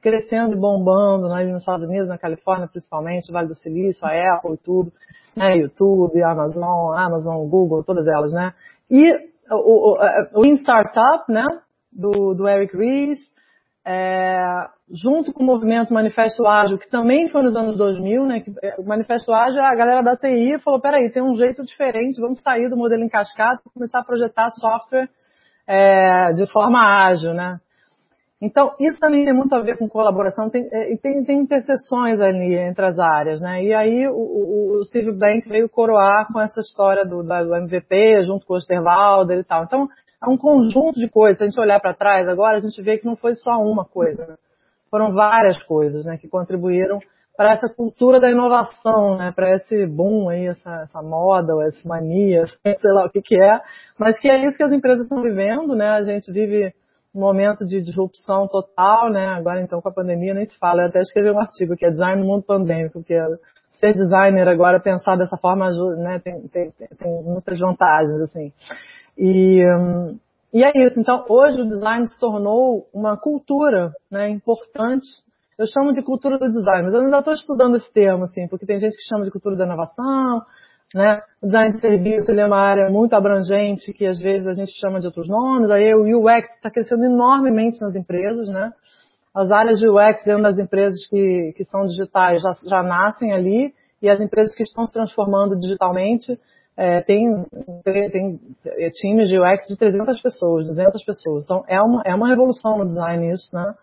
[0.00, 1.44] Crescendo e bombando né?
[1.44, 4.92] nos Estados Unidos, na Califórnia principalmente, Vale do Silício, a Apple e tudo,
[5.36, 5.56] né?
[5.56, 8.52] YouTube, Amazon, Amazon, Google, todas elas, né?
[8.90, 9.12] E
[9.50, 11.44] o, o, o In Startup, né?
[11.92, 13.18] Do, do Eric Ries,
[13.90, 18.52] é, junto com o movimento Manifesto Ágil, que também foi nos anos 2000, né, que,
[18.62, 22.42] é, o Manifesto Ágil, a galera da TI falou, peraí, tem um jeito diferente, vamos
[22.42, 25.08] sair do modelo em cascata e começar a projetar software
[25.66, 27.58] é, de forma ágil, né.
[28.40, 32.54] Então, isso também tem muito a ver com colaboração, tem, é, tem, tem interseções ali
[32.54, 33.64] entre as áreas, né?
[33.64, 38.22] E aí o, o, o Steve Blank veio coroar com essa história do, do MVP,
[38.24, 39.64] junto com o Osterwalder e tal.
[39.64, 39.88] Então,
[40.22, 41.38] é um conjunto de coisas.
[41.38, 43.84] Se a gente olhar para trás agora, a gente vê que não foi só uma
[43.84, 44.24] coisa.
[44.24, 44.34] Né?
[44.88, 47.00] Foram várias coisas né, que contribuíram
[47.36, 51.88] para essa cultura da inovação, né, para esse boom aí, essa, essa moda, ou essa
[51.88, 53.60] mania, sei lá o que, que é,
[53.96, 55.90] mas que é isso que as empresas estão vivendo, né?
[55.90, 56.74] A gente vive
[57.14, 59.26] momento de disrupção total, né?
[59.28, 60.82] Agora então com a pandemia nem se fala.
[60.82, 63.26] Eu até escrevi um artigo que é design no mundo pandêmico, que é
[63.78, 66.18] ser designer agora pensar dessa forma, né?
[66.18, 68.52] Tem, tem, tem muitas vantagens assim.
[69.16, 69.62] E,
[70.52, 70.98] e é isso.
[71.00, 75.06] Então, hoje o design se tornou uma cultura né, importante.
[75.58, 78.64] Eu chamo de cultura do design, mas eu ainda estou estudando esse termo, assim, porque
[78.64, 80.40] tem gente que chama de cultura da inovação,
[80.94, 81.20] né?
[81.42, 85.00] O design de serviço é uma área muito abrangente que às vezes a gente chama
[85.00, 85.70] de outros nomes.
[85.70, 88.72] Aí o UX está crescendo enormemente nas empresas, né?
[89.34, 93.72] As áreas de UX dentro das empresas que, que são digitais já, já nascem ali
[94.00, 96.32] e as empresas que estão se transformando digitalmente
[96.76, 97.44] é, tem,
[97.84, 101.44] tem é, times de UX de 300 pessoas, 200 pessoas.
[101.44, 103.74] Então, é uma, é uma revolução no design isso, né?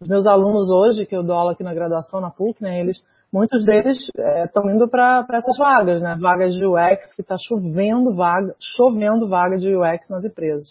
[0.00, 3.02] Os meus alunos hoje, que eu dou aula aqui na graduação, na PUC, né, eles,
[3.32, 3.98] muitos deles
[4.44, 6.16] estão é, indo para essas vagas, né?
[6.20, 10.66] Vagas de UX, que está chovendo vaga, chovendo vaga de UX nas empresas.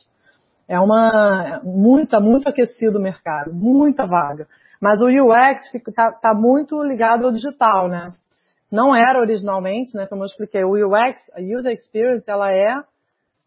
[0.67, 4.47] É uma, muita, muito aquecido o mercado, muita vaga.
[4.81, 8.07] Mas o UX está tá muito ligado ao digital, né?
[8.71, 12.73] não era originalmente, né, como eu expliquei, o UX, a User Experience, ela é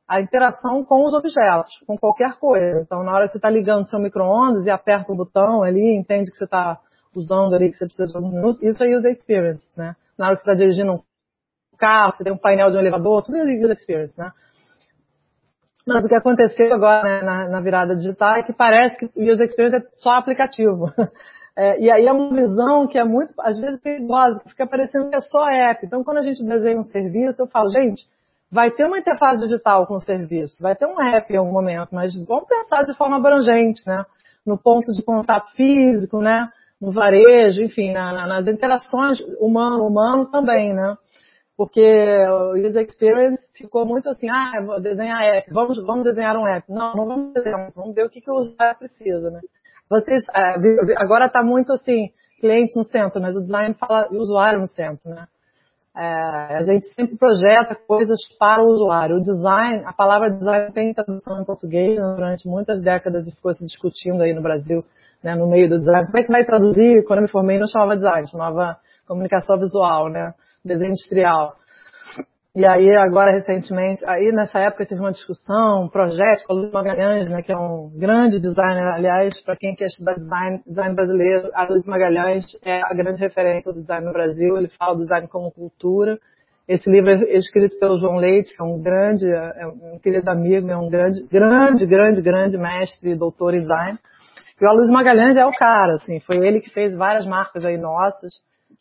[0.08, 2.80] a interação com os objetos, com qualquer coisa.
[2.80, 6.30] Então, na hora que você está ligando seu micro-ondas e aperta o botão ali, entende
[6.30, 6.80] que você está
[7.16, 9.94] usando ali, que você precisa de alguns minutos, isso é User Experience, né?
[10.18, 11.00] Na hora que você está dirigindo um
[11.78, 14.30] carro, você tem um painel de um elevador, tudo é User Experience, né?
[15.86, 19.32] Mas o que aconteceu agora né, na, na, virada digital é que parece que o
[19.32, 20.86] User Experience é só aplicativo.
[21.56, 25.16] É, e aí é uma visão que é muito, às vezes, perigosa, fica parecendo que
[25.16, 25.84] é só app.
[25.84, 28.02] Então, quando a gente desenha um serviço, eu falo, gente,
[28.50, 31.88] vai ter uma interface digital com o serviço, vai ter um app em algum momento,
[31.92, 34.04] mas vamos pensar de forma abrangente, né?
[34.46, 36.48] No ponto de contato físico, né?
[36.80, 40.96] No varejo, enfim, na, nas interações humano-humano também, né?
[41.56, 46.46] Porque o user experience ficou muito assim, ah, vou desenhar app, vamos, vamos desenhar um
[46.46, 46.64] app.
[46.72, 49.40] Não, não vamos desenhar, vamos ver o que, que o usuário precisa, né?
[49.90, 50.54] Vocês, é,
[50.96, 52.08] agora está muito assim,
[52.40, 55.26] cliente no centro, mas o design fala usuário no centro, né?
[55.94, 59.16] É, a gente sempre projeta coisas para o usuário.
[59.16, 63.52] O design, a palavra design tem tradução em português né, durante muitas décadas e ficou
[63.52, 64.78] se discutindo aí no Brasil,
[65.22, 66.06] né, no meio do design.
[66.06, 67.04] Como é que vai traduzir?
[67.04, 68.74] Quando eu me formei não chamava design, chamava
[69.06, 70.32] comunicação visual, né?
[70.64, 71.48] Desenho industrial.
[72.54, 76.72] E aí, agora, recentemente, aí nessa época teve uma discussão, um projeto com a Luiz
[76.72, 81.48] Magalhães, né, que é um grande designer, aliás, para quem quer estudar design, design brasileiro,
[81.54, 85.28] a Luiz Magalhães é a grande referência do design no Brasil, ele fala do design
[85.28, 86.18] como cultura.
[86.66, 90.68] Esse livro é escrito pelo João Leite, que é um grande, é um querido amigo,
[90.68, 93.96] é um grande, grande, grande, grande mestre e doutor em design.
[94.60, 97.78] E o Luiz Magalhães é o cara, assim, foi ele que fez várias marcas aí
[97.78, 98.34] nossas,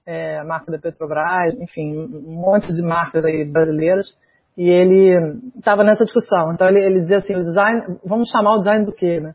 [0.05, 4.05] é, a marca da Petrobras, enfim, um monte de marcas aí brasileiras,
[4.57, 5.15] e ele
[5.57, 6.53] estava nessa discussão.
[6.53, 9.33] Então ele, ele dizia assim, o design, vamos chamar o design do quê, né?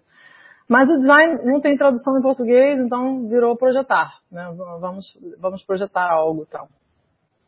[0.68, 4.52] Mas o design não tem tradução em português, então virou projetar, né?
[4.80, 5.07] Vamos,
[5.38, 6.66] vamos projetar algo então.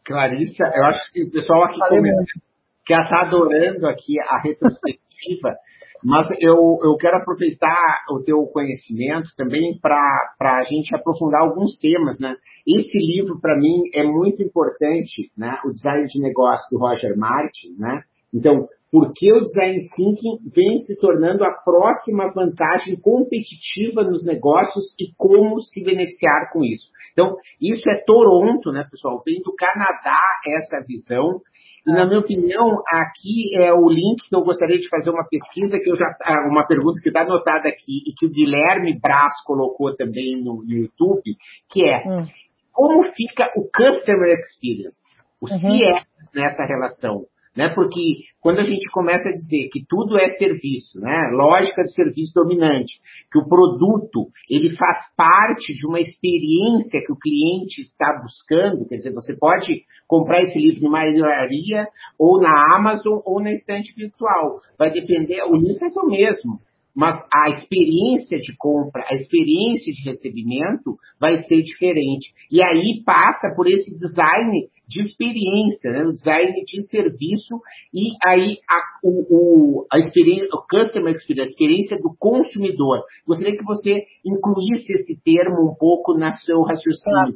[0.06, 2.24] Clarissa, eu acho que o pessoal aqui comenta
[2.87, 5.56] que está adorando aqui a retrospectiva
[6.04, 12.18] Mas eu, eu quero aproveitar o teu conhecimento também para a gente aprofundar alguns temas,
[12.18, 12.37] né?
[12.66, 15.59] Esse livro, para mim, é muito importante, né?
[15.64, 18.02] O Design de Negócio do Roger Martin, né?
[18.35, 24.85] Então, por que o Design Thinking vem se tornando a próxima vantagem competitiva nos negócios
[24.98, 26.88] e como se beneficiar com isso.
[27.12, 29.22] Então, isso é Toronto, né, pessoal?
[29.24, 31.40] Vem do Canadá essa visão.
[31.87, 35.79] E na minha opinião, aqui é o link que eu gostaria de fazer uma pesquisa
[35.79, 39.35] que eu já ah, uma pergunta que está anotada aqui e que o Guilherme Braz
[39.44, 41.37] colocou também no YouTube,
[41.70, 42.27] que é hum.
[42.72, 44.99] como fica o Customer Experience,
[45.40, 45.79] o uhum.
[45.79, 47.25] CX nessa relação.
[47.57, 47.71] Né?
[47.75, 48.01] Porque
[48.40, 51.31] quando a gente começa a dizer que tudo é serviço, né?
[51.33, 53.01] lógica de serviço dominante,
[53.33, 58.97] que o produto ele faz parte de uma experiência que o cliente está buscando, quer
[58.97, 61.88] dizer, você pode comprar esse livro numa livraria
[62.19, 64.61] ou na Amazon ou na estante virtual.
[64.79, 66.61] Vai depender, o livro é o mesmo
[66.97, 72.33] mas a experiência de compra, a experiência de recebimento vai ser diferente.
[72.51, 76.12] E aí passa por esse design de experiência, né?
[76.12, 77.61] design de serviço
[77.92, 83.03] e aí a, o, o, a experiência, o customer experience, a experiência do consumidor.
[83.27, 87.35] Gostaria que você incluísse esse termo um pouco na seu raciocínio.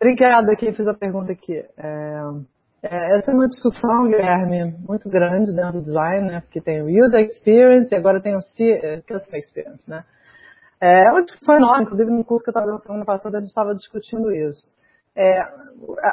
[0.00, 1.54] Obrigada quem fez a pergunta aqui.
[1.76, 2.20] É,
[2.82, 6.40] é, essa é uma discussão, Guilherme, muito grande dentro do design, né?
[6.40, 10.04] Porque tem o User Experience e agora tem o é, Customer Experience, né?
[10.80, 13.48] É uma discussão enorme, inclusive no curso que eu estava dando semana passada a gente
[13.48, 14.77] estava discutindo isso.
[15.20, 15.44] É,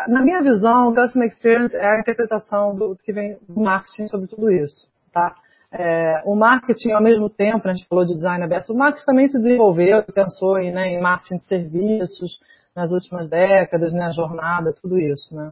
[0.08, 4.28] na minha visão, o Customer Experience é a interpretação do que vem do marketing sobre
[4.28, 5.36] tudo isso, tá?
[5.72, 9.28] É, o marketing, ao mesmo tempo, a gente falou de design aberto, o marketing também
[9.28, 12.40] se desenvolveu, pensou em, né, em marketing de serviços
[12.76, 15.52] nas últimas décadas, né, jornada, tudo isso, né?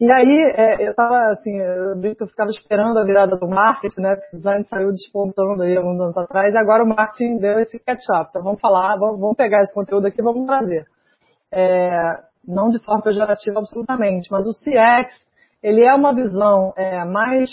[0.00, 4.00] E aí, é, eu estava assim, eu que eu ficava esperando a virada do marketing,
[4.00, 4.16] né?
[4.16, 7.78] Porque o design saiu despontando aí alguns anos atrás, e agora o marketing deu esse
[7.78, 8.30] catch-up.
[8.30, 10.84] Então vamos falar, vamos, vamos, pegar esse conteúdo aqui e vamos trazer.
[11.52, 15.14] É, não de forma pejorativa absolutamente, mas o CX,
[15.62, 17.50] ele é uma visão é, mais,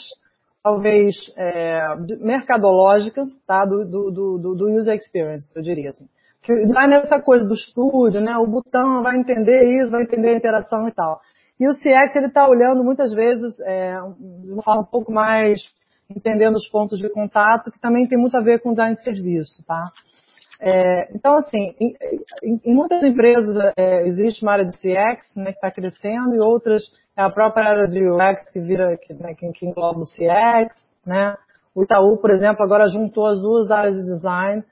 [0.64, 3.66] talvez, é, mercadológica, tá?
[3.66, 6.06] Do, do, do, do, user experience, eu diria assim.
[6.44, 8.36] Que o design é coisa do estúdio, né?
[8.38, 11.22] O botão vai entender isso, vai entender a interação e tal.
[11.60, 15.60] E o CX ele está olhando muitas vezes é, de uma forma um pouco mais
[16.10, 19.64] entendendo os pontos de contato, que também tem muito a ver com design de serviço,
[19.66, 19.92] tá?
[20.64, 21.96] É, então, assim, em,
[22.44, 26.84] em, muitas empresas é, existe uma área de CX né, que está crescendo e outras
[27.18, 30.72] é a própria área de UX que vira, que, né, que, que engloba o CX,
[31.06, 31.36] né?
[31.74, 34.64] O Itaú, por exemplo, agora juntou as duas áreas de design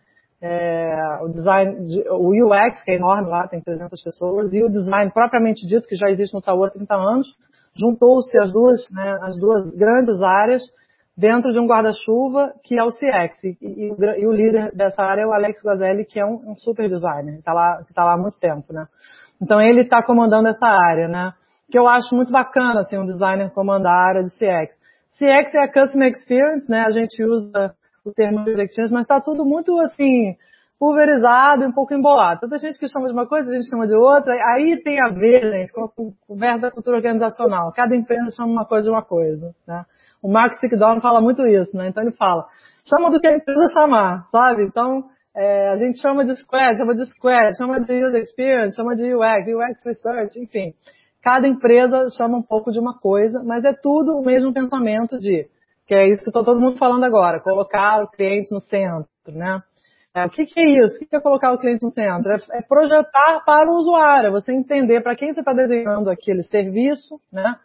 [0.42, 4.70] é, o design, de, o UX, que é enorme lá, tem 300 pessoas, e o
[4.70, 7.28] design propriamente dito, que já existe no Itaú há 30 anos,
[7.78, 10.64] juntou-se as duas, né, as duas grandes áreas
[11.20, 13.44] dentro de um guarda-chuva que é o CX.
[13.44, 16.56] E, e, e, o líder dessa área é o Alex Guazelli, que é um, um
[16.56, 18.86] super designer, que está lá, tá lá há muito tempo, né.
[19.42, 21.34] Então ele está comandando essa área, né,
[21.70, 24.80] que eu acho muito bacana, assim, um designer comandar a área de CX.
[25.12, 29.44] CX é a Customer Experience, né, a gente usa o termo experience, mas está tudo
[29.44, 30.36] muito assim,
[30.80, 32.40] pulverizado e um pouco embolado.
[32.40, 34.34] Tanta gente que chama de uma coisa, a gente chama de outra.
[34.34, 37.74] Aí tem a ver, gente, com verbo da cultura organizacional.
[37.74, 39.54] Cada empresa chama uma coisa de uma coisa.
[39.68, 39.84] Né?
[40.22, 41.88] O Mark Stickdown fala muito isso, né?
[41.88, 42.46] Então ele fala,
[42.88, 44.64] chama do que a empresa chamar, sabe?
[44.64, 45.06] Então,
[45.36, 49.14] é, a gente chama de squad, chama de squad, chama de user experience, chama de
[49.14, 50.74] UX, UX research, enfim.
[51.22, 55.46] Cada empresa chama um pouco de uma coisa, mas é tudo o mesmo pensamento de
[55.86, 59.60] que é isso que está todo mundo falando agora, colocar o cliente no centro, né?
[60.14, 60.96] É, o que, que, é isso?
[60.96, 62.32] O que é colocar o cliente no centro?
[62.32, 66.44] É, é projetar para o usuário, é você entender para quem você está desenhando aquele
[66.44, 67.56] serviço, né?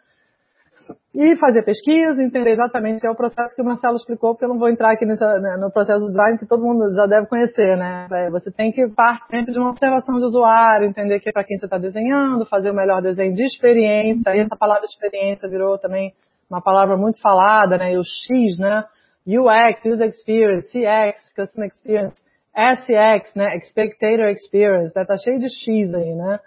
[1.13, 4.49] E fazer pesquisa, entender exatamente que é o processo que o Marcelo explicou, porque eu
[4.49, 7.27] não vou entrar aqui nessa, né, no processo do design que todo mundo já deve
[7.27, 8.07] conhecer, né?
[8.11, 11.43] É, você tem que partir sempre de uma observação de usuário, entender que é para
[11.43, 15.77] quem você está desenhando, fazer o melhor desenho de experiência, e essa palavra experiência virou
[15.77, 16.13] também
[16.49, 17.93] uma palavra muito falada, né?
[17.93, 18.83] E o X, né?
[19.27, 22.15] UX, User Experience, CX, Customer Experience,
[22.53, 23.59] SX, né?
[23.61, 25.05] Spectator Experience, né?
[25.05, 26.39] Tá cheio de X aí, né?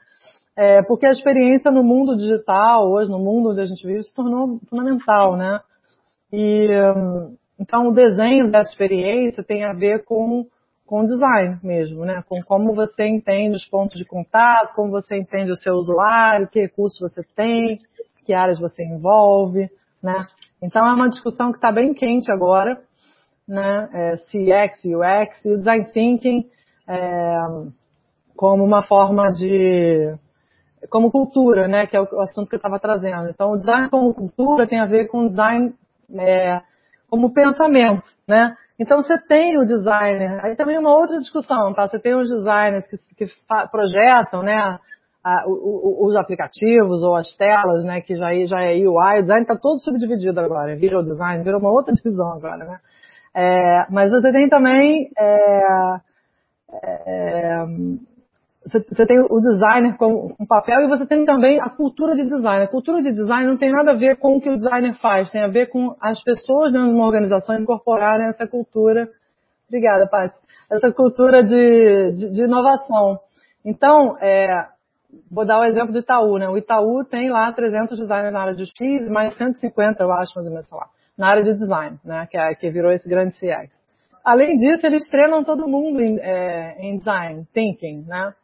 [0.58, 4.12] É, porque a experiência no mundo digital, hoje, no mundo onde a gente vive, se
[4.12, 5.60] tornou fundamental, né?
[6.32, 10.46] E, um, então, o desenho dessa experiência tem a ver com,
[10.84, 12.24] com design mesmo, né?
[12.28, 16.60] Com como você entende os pontos de contato, como você entende o seu usuário, que
[16.60, 17.78] recursos você tem,
[18.26, 19.64] que áreas você envolve,
[20.02, 20.26] né?
[20.60, 22.82] Então é uma discussão que está bem quente agora,
[23.46, 23.88] né?
[23.94, 26.50] É, CX, UX e o design thinking
[26.88, 27.36] é,
[28.36, 30.18] como uma forma de
[30.90, 31.86] como cultura, né?
[31.86, 33.28] Que é o assunto que eu estava trazendo.
[33.28, 35.74] Então o design como cultura tem a ver com design
[36.18, 36.60] é,
[37.08, 38.54] como pensamento, né?
[38.78, 41.88] Então você tem o designer, aí também uma outra discussão, tá?
[41.88, 43.32] Você tem os designers que, que
[43.70, 44.78] projetam, né?
[45.28, 49.42] a, o, os aplicativos ou as telas, né, que já, já é UI, o design
[49.42, 52.76] está todo subdividido agora, visual design, virou uma outra divisão agora, né.
[53.34, 56.00] É, mas você tem também, é,
[56.82, 57.64] é,
[58.70, 62.64] você tem o designer com um papel e você tem também a cultura de design.
[62.64, 65.30] A cultura de design não tem nada a ver com o que o designer faz,
[65.30, 69.08] tem a ver com as pessoas dentro de uma organização incorporarem essa cultura.
[69.68, 70.34] Obrigada, Paty.
[70.70, 73.18] Essa cultura de, de, de inovação.
[73.64, 74.66] Então, é,
[75.30, 76.48] vou dar o exemplo do Itaú, né?
[76.48, 80.46] O Itaú tem lá 300 designers na área de X, mais 150, eu acho, mais
[80.46, 82.26] ou menos, sei lá, na área de design, né?
[82.30, 83.78] Que, é, que virou esse grande CX.
[84.24, 88.34] Além disso, eles treinam todo mundo em, é, em design, thinking, né?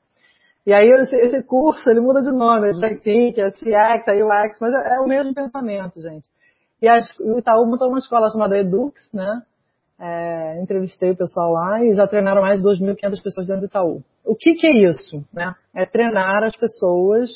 [0.66, 4.24] E aí esse, esse, curso, ele muda de nome, é design thinking, é CX, é
[4.24, 6.26] UX, mas é, é o mesmo pensamento, gente.
[6.80, 9.42] E as, o Itaú montou uma escola chamada Edux, né?
[10.00, 14.02] É, entrevistei o pessoal lá e já treinaram mais de 2.500 pessoas dentro do Itaú.
[14.24, 15.24] O que, que é isso?
[15.32, 15.54] Né?
[15.74, 17.30] É treinar as pessoas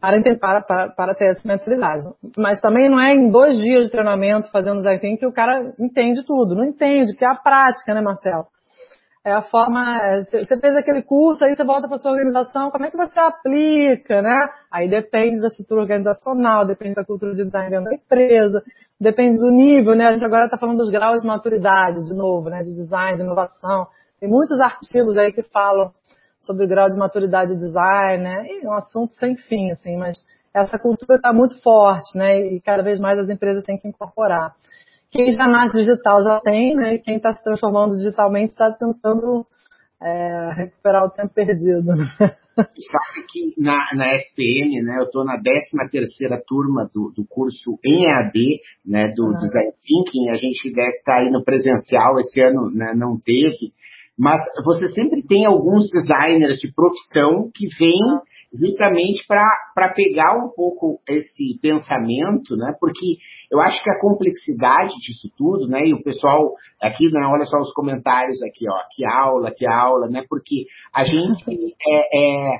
[0.00, 2.04] para, para, para, para ter essa mentalidade.
[2.36, 6.22] Mas também não é em dois dias de treinamento fazendo design que o cara entende
[6.26, 6.54] tudo.
[6.54, 8.46] Não entende, que é a prática, né, Marcelo?
[9.24, 9.98] É a forma.
[10.02, 13.18] É, você fez aquele curso, aí você volta para sua organização, como é que você
[13.18, 14.36] aplica, né?
[14.70, 18.62] Aí depende da estrutura organizacional, depende da cultura de design dentro da empresa,
[19.00, 20.08] depende do nível, né?
[20.08, 22.62] A gente agora está falando dos graus de maturidade, de novo, né?
[22.62, 23.86] De design, de inovação.
[24.20, 25.90] Tem muitos artigos aí que falam
[26.42, 28.46] sobre o grau de maturidade de design, né?
[28.46, 30.18] E é um assunto sem fim, assim, mas
[30.54, 32.40] essa cultura está muito forte, né?
[32.40, 34.54] E cada vez mais as empresas têm que incorporar.
[35.14, 36.94] Quem já nasce digital já tem, né?
[36.94, 39.44] E quem está se transformando digitalmente está tentando
[40.02, 41.86] é, recuperar o tempo perdido.
[42.56, 47.78] Sabe que na, na SPM, né, eu estou na 13 terceira turma do, do curso
[47.84, 49.38] em EAD, né, do uhum.
[49.38, 53.70] Design Thinking, a gente deve estar tá aí no presencial, esse ano né, não teve,
[54.18, 58.02] mas você sempre tem alguns designers de profissão que vêm
[58.54, 62.74] justamente para pegar um pouco esse pensamento, né?
[62.78, 63.16] Porque
[63.50, 65.86] eu acho que a complexidade disso tudo, né?
[65.86, 67.26] E o pessoal aqui, né?
[67.26, 68.78] Olha só os comentários aqui, ó.
[68.94, 70.24] Que aula, que aula, né?
[70.28, 71.44] Porque a gente
[71.86, 72.58] é, é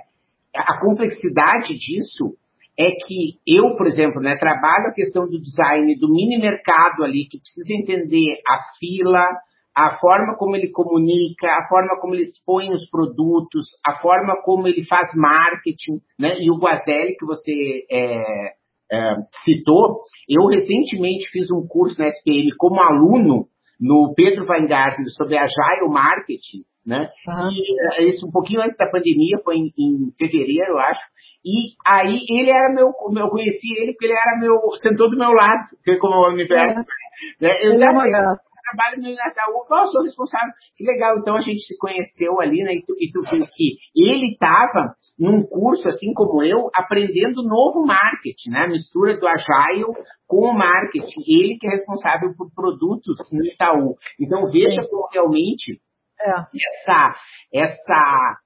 [0.57, 2.37] a complexidade disso
[2.79, 7.27] é que eu, por exemplo, né, trabalho a questão do design do mini mercado ali,
[7.29, 9.25] que precisa entender a fila,
[9.77, 14.69] a forma como ele comunica, a forma como ele expõe os produtos, a forma como
[14.69, 16.37] ele faz marketing, né?
[16.39, 18.53] E o Guazelli, que você é,
[18.93, 19.15] é,
[19.45, 23.47] citou, eu recentemente fiz um curso na SPM como aluno
[23.81, 27.11] no Pedro Weingarten sobre Agile Marketing, né?
[27.27, 27.49] Uhum.
[27.51, 31.03] E é, isso um pouquinho antes da pandemia, foi em, em, fevereiro, eu acho.
[31.45, 35.33] E aí ele era meu, eu conheci ele porque ele era meu, sentou do meu
[35.33, 35.65] lado,
[36.01, 36.79] como eu me perto.
[36.79, 36.85] É.
[37.41, 37.59] Né?
[37.63, 37.93] Eu, ele é
[38.65, 40.53] trabalho no Itaú, qual eu sou responsável?
[40.77, 42.73] Que legal, então a gente se conheceu ali, né?
[42.75, 47.87] E tu, e tu viu que ele estava num curso, assim como eu, aprendendo novo
[47.87, 48.65] marketing, né?
[48.65, 49.85] A mistura do Agile
[50.27, 51.21] com o marketing.
[51.27, 53.95] Ele que é responsável por produtos no Itaú.
[54.21, 54.89] Então veja Sim.
[54.89, 55.81] como realmente
[56.21, 56.31] é.
[56.31, 57.15] essa,
[57.53, 58.39] essa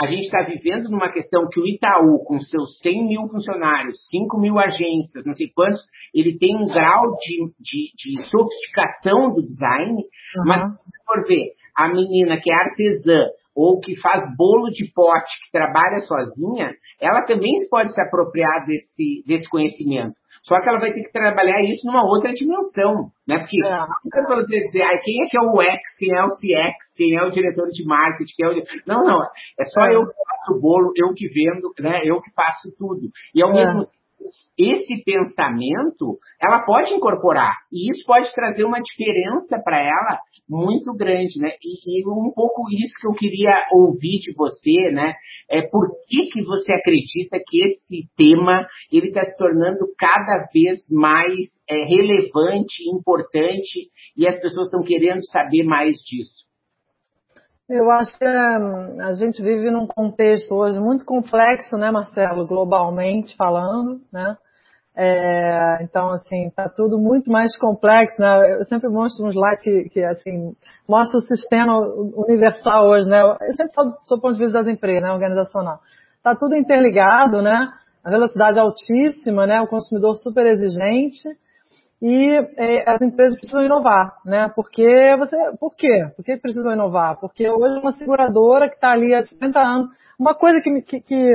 [0.00, 4.40] a gente está vivendo numa questão que o Itaú, com seus 100 mil funcionários, 5
[4.40, 5.82] mil agências, não sei quantos,
[6.14, 10.44] ele tem um grau de, de, de sofisticação do design, uhum.
[10.46, 15.30] mas se for ver a menina que é artesã ou que faz bolo de pote,
[15.44, 20.14] que trabalha sozinha, ela também pode se apropriar desse, desse conhecimento.
[20.44, 23.38] Só que ela vai ter que trabalhar isso numa outra dimensão, né?
[23.38, 23.70] Porque é.
[23.70, 26.94] não para você dizer, ah, quem é que é o X, quem é o CX,
[26.96, 28.64] quem é o diretor de marketing, quem é o...
[28.86, 29.22] Não, não.
[29.58, 29.94] É só é.
[29.94, 32.02] eu que faço o bolo, eu que vendo, né?
[32.04, 33.08] Eu que faço tudo.
[33.34, 33.54] E ao é.
[33.54, 33.88] mesmo
[34.58, 37.54] esse pensamento, ela pode incorporar.
[37.72, 41.50] E isso pode trazer uma diferença para ela muito grande, né?
[41.62, 45.14] E, e, um pouco isso que eu queria ouvir de você, né?
[45.48, 50.80] É por que, que você acredita que esse tema ele está se tornando cada vez
[50.92, 51.38] mais
[51.68, 56.44] é, relevante, importante e as pessoas estão querendo saber mais disso?
[57.68, 63.34] Eu acho que hum, a gente vive num contexto hoje muito complexo, né, Marcelo, globalmente
[63.36, 64.36] falando, né?
[64.96, 68.60] É, então, assim, está tudo muito mais complexo, né?
[68.60, 70.54] Eu sempre mostro uns slides que, que, assim,
[70.88, 71.80] mostra o sistema
[72.28, 73.22] universal hoje, né?
[73.22, 75.80] Eu sempre falo do ponto de vista das empresas, né, organizacional.
[76.18, 77.72] Está tudo interligado, né?
[78.04, 79.60] A velocidade altíssima, né?
[79.62, 81.28] O consumidor super exigente
[82.06, 84.52] e é, as empresas precisam inovar, né?
[84.54, 86.06] Porque você, por quê?
[86.14, 87.18] Por que precisam inovar?
[87.18, 89.88] Porque hoje uma seguradora que está ali há 50 anos,
[90.20, 91.34] uma coisa que, que, que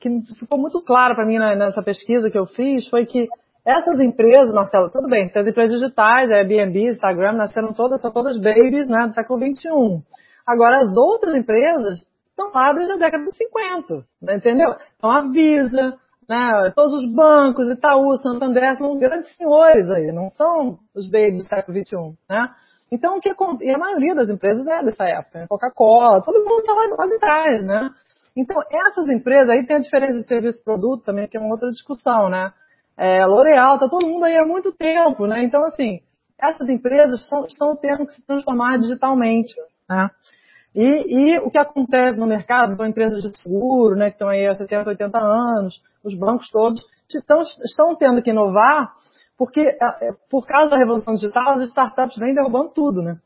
[0.00, 3.28] que ficou muito claro para mim nessa pesquisa que eu fiz foi que
[3.64, 8.88] essas empresas, Marcelo, tudo bem, as empresas digitais, Airbnb, Instagram, nasceram todas, são todas babies
[8.88, 10.02] né, do século XXI.
[10.46, 11.98] Agora, as outras empresas
[12.30, 14.74] estão lá desde a década de 50, né, entendeu?
[14.96, 15.98] Então, a Visa,
[16.30, 21.48] né, todos os bancos, Itaú, Santander, são grandes senhores aí, não são os babies do
[21.48, 22.48] século XXI, né?
[22.92, 23.30] Então, o que
[23.62, 25.46] e a maioria das empresas é dessa época, né?
[25.48, 27.90] Coca-Cola, todo mundo está lá, lá de trás, né?
[28.36, 31.50] Então, essas empresas, aí tem a diferença de serviço e produto também, que é uma
[31.50, 32.52] outra discussão, né?
[32.96, 35.42] É, L'Oréal, tá todo mundo aí há muito tempo, né?
[35.42, 35.98] Então, assim,
[36.40, 39.52] essas empresas são, estão tendo que se transformar digitalmente,
[39.88, 40.08] né?
[40.74, 44.46] E, e, o que acontece no mercado, com empresas de seguro, né, que estão aí
[44.46, 48.92] há 70, 80 anos, os bancos todos, estão, estão tendo que inovar,
[49.36, 53.16] porque é, por causa da revolução digital, as startups vêm derrubando tudo, né?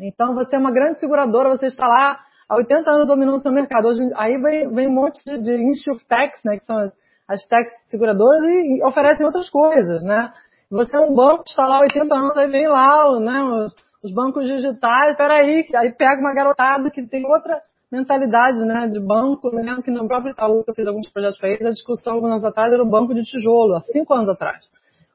[0.00, 2.18] Então, você é uma grande seguradora, você está lá
[2.48, 3.86] há 80 anos dominando o seu mercado.
[3.86, 6.92] Hoje, aí vem, vem um monte de, de insurtechs, né, que são as,
[7.28, 10.32] as techs seguradoras, e, e, oferecem outras coisas, né?
[10.70, 13.68] Você é um banco que está lá há 80 anos, aí vem lá, né,
[14.04, 19.00] os, os bancos digitais, peraí, aí pega uma garotada que tem outra mentalidade né, de
[19.00, 19.48] banco.
[19.48, 22.30] Lembro que no próprio Itaú, que eu fiz alguns projetos para eles, a discussão alguns
[22.30, 24.64] anos atrás era o banco de tijolo, há cinco anos atrás.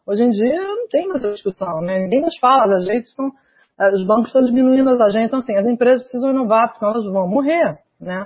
[0.07, 1.99] Hoje em dia não tem mais essa discussão, né?
[1.99, 3.31] Ninguém nos fala, as agências estão,
[3.93, 7.27] os bancos estão diminuindo as agências, então assim, as empresas precisam inovar, porque elas vão
[7.27, 8.25] morrer, né?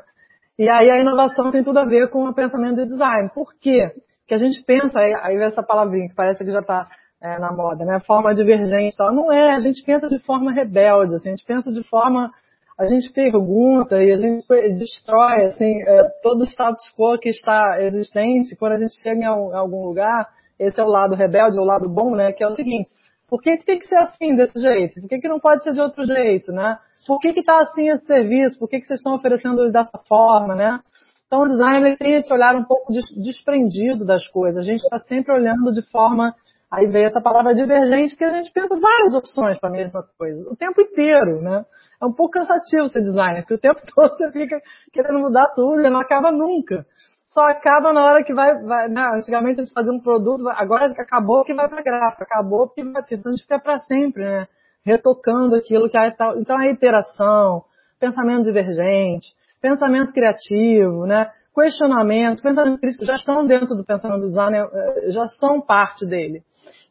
[0.58, 3.30] E aí a inovação tem tudo a ver com o pensamento de design.
[3.34, 3.92] Por quê?
[4.20, 6.88] Porque a gente pensa, aí, aí essa palavrinha que parece que já está
[7.24, 8.02] é, na moda, né?
[8.02, 9.14] Forma divergente tal.
[9.14, 12.30] Não é, a gente pensa de forma rebelde, assim, a gente pensa de forma.
[12.76, 14.46] A gente pergunta e a gente
[14.80, 19.26] destrói assim, é, todo o status quo que está existente quando a gente chega em
[19.26, 20.28] algum lugar.
[20.60, 22.34] Esse é o lado rebelde, o lado bom, né?
[22.34, 22.90] Que é o seguinte:
[23.30, 25.00] por que, que tem que ser assim, desse jeito?
[25.02, 26.78] Por que, que não pode ser de outro jeito, né?
[27.06, 28.58] Por que está assim esse serviço?
[28.60, 30.80] Por que, que vocês estão oferecendo dessa forma, né?
[31.28, 34.60] Então, o designer tem esse olhar um pouco desprendido das coisas.
[34.60, 36.34] A gente está sempre olhando de forma
[36.74, 40.50] Aí veio essa palavra divergente, que a gente pensa várias opções para a mesma coisa,
[40.50, 41.64] o tempo inteiro, né?
[42.02, 44.60] É um pouco cansativo ser designer, porque o tempo todo você fica
[44.92, 46.84] querendo mudar tudo e não acaba nunca.
[47.28, 49.08] Só acaba na hora que vai, vai né?
[49.14, 53.04] antigamente a gente fazia um produto, agora acabou que vai para gráfica, acabou que vai
[53.12, 54.46] então a gente fica para sempre, né?
[54.84, 56.40] Retocando aquilo que é tal.
[56.40, 57.66] Então a iteração,
[58.00, 59.28] pensamento divergente,
[59.62, 61.30] pensamento criativo, né?
[61.54, 66.42] questionamento, pensamento crítico, já estão dentro do pensamento do designer, eh, já são parte dele.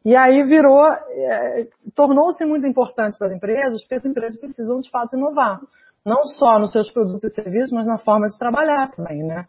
[0.05, 4.89] E aí virou, é, tornou-se muito importante para as empresas, porque as empresas precisam de
[4.89, 5.61] fato inovar.
[6.05, 9.45] Não só nos seus produtos e serviços, mas na forma de trabalhar também, né?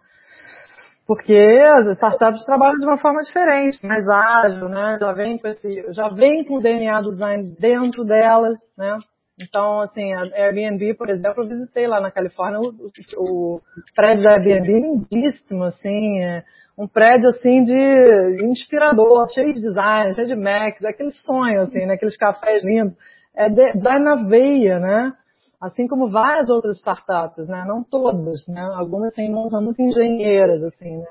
[1.06, 4.96] Porque as startups trabalham de uma forma diferente, mais ágil, né?
[5.00, 8.98] Já vem com esse, já vem com o DNA do design dentro delas, né?
[9.40, 12.72] Então, assim, a Airbnb, por exemplo, eu visitei lá na Califórnia o,
[13.18, 13.60] o,
[13.94, 16.42] prédio da Airbnb lindíssimo, assim, é,
[16.76, 21.94] um prédio assim de inspirador, cheio de design, cheio de Macs, aquele sonho assim, né?
[21.94, 22.94] aqueles cafés lindos.
[23.34, 25.12] É design na veia, né?
[25.60, 27.64] Assim como várias outras startups, né?
[27.66, 28.60] Não todas, né?
[28.76, 31.06] Algumas têm são muito engenheiras, assim, né?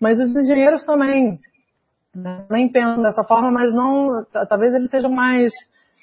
[0.00, 1.38] Mas os engenheiros também,
[2.14, 2.46] né?
[2.50, 5.52] nem pensam dessa forma, mas não, talvez eles sejam mais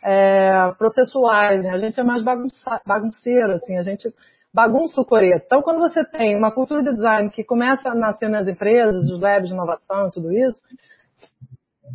[0.05, 1.71] é, processuais, né?
[1.71, 2.23] A gente é mais
[2.85, 4.13] bagunceiro, assim, a gente
[4.57, 5.43] bagunça o coreto.
[5.45, 9.21] Então, quando você tem uma cultura de design que começa a nascer nas empresas, os
[9.21, 10.59] labs de inovação e tudo isso,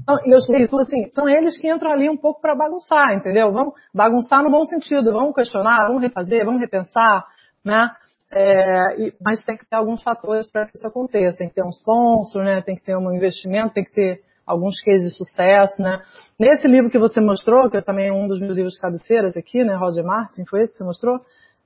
[0.01, 3.53] então, e os isso, assim, são eles que entram ali um pouco para bagunçar, entendeu?
[3.53, 7.27] Vamos bagunçar no bom sentido, vamos questionar, vamos refazer, vamos repensar,
[7.65, 7.89] né?
[8.33, 11.39] É, e, mas tem que ter alguns fatores para que isso aconteça.
[11.39, 12.63] Tem que ter um sponsor, né?
[12.63, 16.01] Tem que ter um investimento, tem que ter alguns cases de sucesso, né?
[16.39, 19.75] Nesse livro que você mostrou, que é também um dos meus livros cabeceiras aqui, né?
[19.75, 21.17] Roger Martin, foi esse que você mostrou?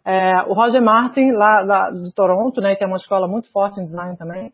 [0.07, 3.81] É, o Roger Martin, lá, lá, de Toronto, né, que é uma escola muito forte
[3.81, 4.53] em design também,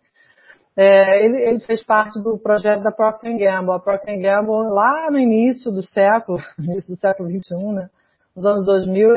[0.74, 3.74] é, ele, ele, fez parte do projeto da Procter Gamble.
[3.74, 7.90] A Procter Gamble, lá no início do século, início do século XXI, né,
[8.34, 9.08] nos anos 2000,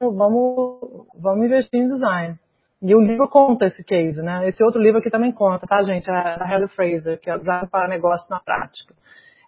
[0.00, 2.38] vamos, vamos investir em design.
[2.80, 4.48] E o livro conta esse case, né?
[4.48, 6.08] Esse outro livro aqui também conta, tá, gente?
[6.08, 8.94] É da Heather Fraser, que é Design para Negócio na Prática.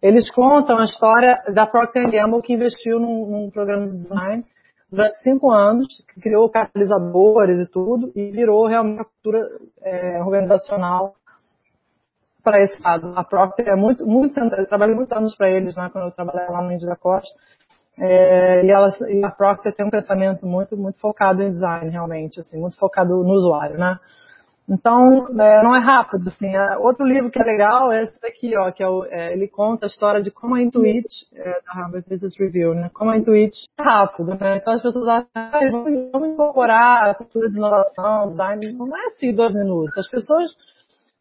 [0.02, 4.44] Eles contam a história da Procter Gamble que investiu num, num programa de design
[4.92, 5.86] durante cinco anos,
[6.20, 9.48] criou catalisadores e tudo, e virou realmente uma cultura
[9.82, 11.14] é, organizacional
[12.44, 13.12] para esse lado.
[13.16, 16.46] A Procter é muito, muito eu trabalhei muitos anos para eles, né, quando eu trabalhei
[16.46, 17.34] lá no Índio da Costa,
[17.98, 22.38] é, e, elas, e a Procter tem um pensamento muito, muito focado em design, realmente,
[22.38, 23.98] assim, muito focado no usuário, né.
[24.68, 26.54] Então, é, não é rápido, assim.
[26.54, 29.48] É, outro livro que é legal é esse daqui, ó, que é, o, é ele
[29.48, 32.90] conta a história de como a Intuit, é, da Harvard Business Review, né?
[32.94, 34.56] Como a Intuit é rápido, né?
[34.56, 35.60] Então as pessoas acham, ah,
[36.12, 38.72] vamos incorporar a cultura de inovação, design.
[38.72, 39.96] Não é assim dois minutos.
[39.98, 40.54] As pessoas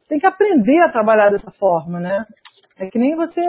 [0.07, 2.25] têm que aprender a trabalhar dessa forma, né?
[2.77, 3.41] É que nem você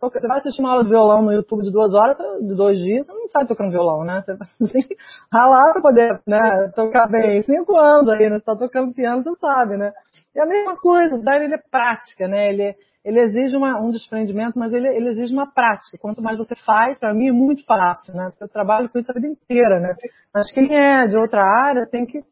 [0.00, 3.06] você vai assistir uma aula de violão no YouTube de duas horas, de dois dias,
[3.06, 4.22] você não sabe tocando violão, né?
[4.58, 4.96] Você tem que
[5.32, 7.42] ralar para poder né, tocar bem.
[7.42, 8.38] Cinco anos aí, né?
[8.38, 9.92] Você tá tocando piano, você sabe, né?
[10.34, 12.50] E a mesma coisa, o design ele é prática, né?
[12.50, 12.72] Ele,
[13.04, 15.98] ele exige uma, um desprendimento, mas ele, ele exige uma prática.
[16.00, 18.28] Quanto mais você faz, para mim é muito fácil, né?
[18.40, 19.94] Eu trabalho com isso a vida inteira, né?
[20.32, 22.22] Mas quem é de outra área tem que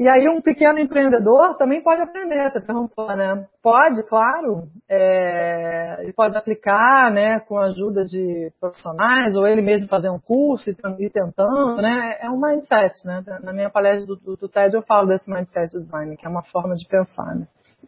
[0.00, 3.46] E aí um pequeno empreendedor também pode aprender, você né?
[3.62, 9.88] Pode, claro, é, ele pode aplicar, né, com a ajuda de profissionais, ou ele mesmo
[9.88, 12.16] fazer um curso e ir tentando, né?
[12.18, 13.22] É um mindset, né?
[13.42, 16.44] Na minha palestra do, do, do TED eu falo desse mindset design, que é uma
[16.44, 17.44] forma de pensar, né?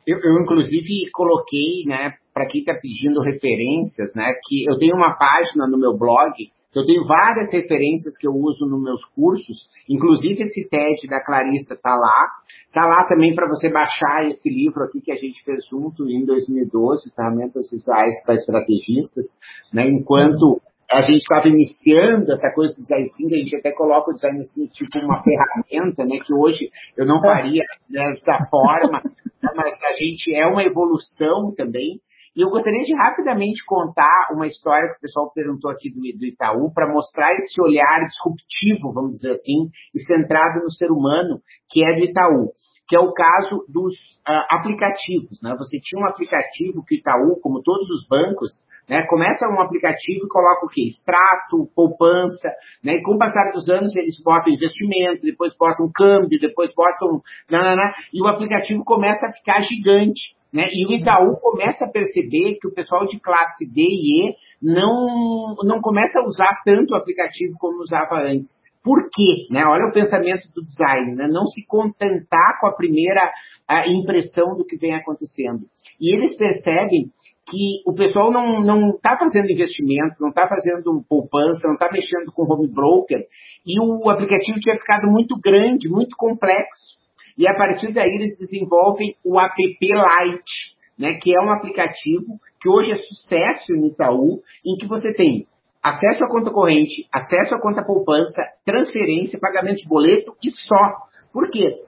[0.06, 5.16] Eu, eu, inclusive, coloquei, né, para quem está pedindo referências, né, que eu tenho uma
[5.16, 6.34] página no meu blog
[6.74, 11.74] eu tenho várias referências que eu uso nos meus cursos, inclusive esse TED da Clarissa
[11.74, 12.28] está lá.
[12.66, 16.24] Está lá também para você baixar esse livro aqui que a gente fez junto em
[16.24, 19.26] 2012, Ferramentas Visuais para Estrategistas,
[19.72, 19.86] né?
[19.86, 20.60] enquanto
[20.90, 24.42] a gente estava iniciando essa coisa do design thinking, a gente até coloca o design
[24.42, 29.02] thinking tipo uma ferramenta, né, que hoje eu não faria dessa forma,
[29.56, 31.98] mas a gente é uma evolução também,
[32.34, 36.26] e eu gostaria de rapidamente contar uma história que o pessoal perguntou aqui do, do
[36.26, 39.70] Itaú, para mostrar esse olhar disruptivo, vamos dizer assim,
[40.06, 42.52] centrado no ser humano, que é do Itaú
[42.92, 43.94] que é o caso dos
[44.28, 45.40] uh, aplicativos.
[45.42, 45.56] Né?
[45.56, 48.50] Você tinha um aplicativo que o Itaú, como todos os bancos,
[48.86, 50.88] né, começa um aplicativo e coloca o quê?
[50.88, 52.50] Extrato, poupança,
[52.84, 52.96] né?
[52.96, 57.22] e com o passar dos anos eles botam investimento, depois botam câmbio, depois botam...
[57.50, 60.36] Nanana, e o aplicativo começa a ficar gigante.
[60.52, 60.66] Né?
[60.70, 65.54] E o Itaú começa a perceber que o pessoal de classe D e E não,
[65.64, 68.50] não começa a usar tanto o aplicativo como usava antes.
[68.84, 69.46] Por quê?
[69.50, 69.64] Né?
[69.64, 71.26] Olha o pensamento do design, né?
[71.28, 73.32] não se contentar com a primeira
[73.66, 75.64] a impressão do que vem acontecendo.
[76.00, 77.10] E eles percebem
[77.46, 82.42] que o pessoal não está fazendo investimentos, não está fazendo poupança, não está mexendo com
[82.42, 83.24] home broker,
[83.66, 87.01] e o aplicativo tinha ficado muito grande, muito complexo.
[87.36, 92.68] E a partir daí eles desenvolvem o app Lite, né, que é um aplicativo que
[92.68, 95.46] hoje é sucesso no Itaú, em que você tem
[95.82, 101.08] acesso à conta corrente, acesso à conta poupança, transferência, pagamento de boleto e só.
[101.32, 101.82] Por quê?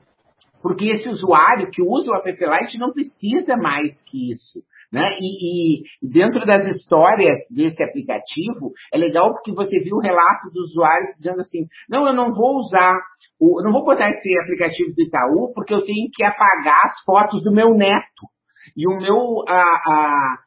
[0.60, 4.64] Porque esse usuário que usa o app Lite não precisa mais que isso.
[4.94, 5.10] Né?
[5.18, 10.70] E, e, dentro das histórias desse aplicativo, é legal porque você viu o relato dos
[10.70, 12.94] usuários dizendo assim: não, eu não vou usar
[13.40, 17.02] o, eu não vou botar esse aplicativo do Itaú porque eu tenho que apagar as
[17.04, 18.28] fotos do meu neto.
[18.76, 20.38] E o meu, a,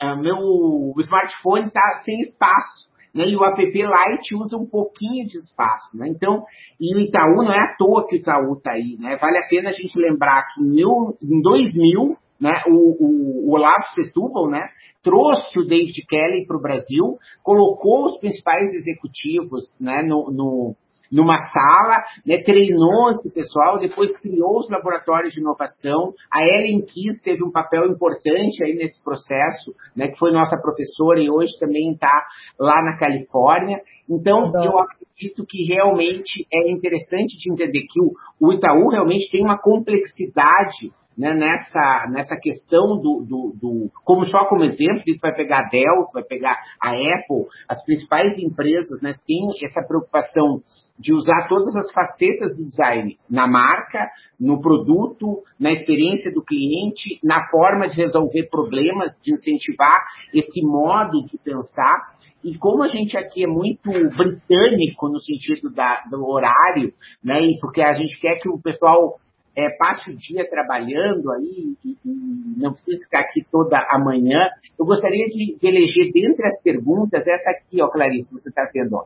[0.00, 2.90] a, a meu smartphone está sem espaço.
[3.14, 3.28] Né?
[3.28, 5.96] E o app Lite usa um pouquinho de espaço.
[5.96, 6.08] Né?
[6.08, 6.42] Então,
[6.80, 8.96] e o Itaú não é à toa que o Itaú está aí.
[8.98, 9.14] Né?
[9.14, 10.80] Vale a pena a gente lembrar que em,
[11.22, 14.62] em 2000, né, o, o, Olavo Setúbal, né,
[15.00, 20.76] trouxe o David Kelly para o Brasil, colocou os principais executivos né, no, no,
[21.10, 26.14] numa sala, né, treinou esse pessoal, depois criou os laboratórios de inovação.
[26.34, 31.20] A Ellen Kiss teve um papel importante aí nesse processo, né, que foi nossa professora
[31.20, 32.26] e hoje também está
[32.58, 33.80] lá na Califórnia.
[34.10, 39.44] Então, eu acredito que realmente é interessante de entender que o, o Itaú realmente tem
[39.44, 45.34] uma complexidade né, nessa, nessa questão do, do, do, como só como exemplo, isso vai
[45.34, 50.62] pegar a Dell, vai pegar a Apple, as principais empresas, né, têm essa preocupação
[50.98, 54.08] de usar todas as facetas do design na marca,
[54.38, 61.24] no produto, na experiência do cliente, na forma de resolver problemas, de incentivar esse modo
[61.26, 62.14] de pensar.
[62.44, 66.92] E como a gente aqui é muito britânico no sentido da, do horário,
[67.22, 69.18] né, e porque a gente quer que o pessoal
[69.56, 74.38] é, passe o dia trabalhando aí e, e, não precisa ficar aqui toda a manhã.
[74.78, 78.94] Eu gostaria de, de eleger dentre as perguntas essa aqui, ó, Clarice, você está vendo,
[78.94, 79.04] ó.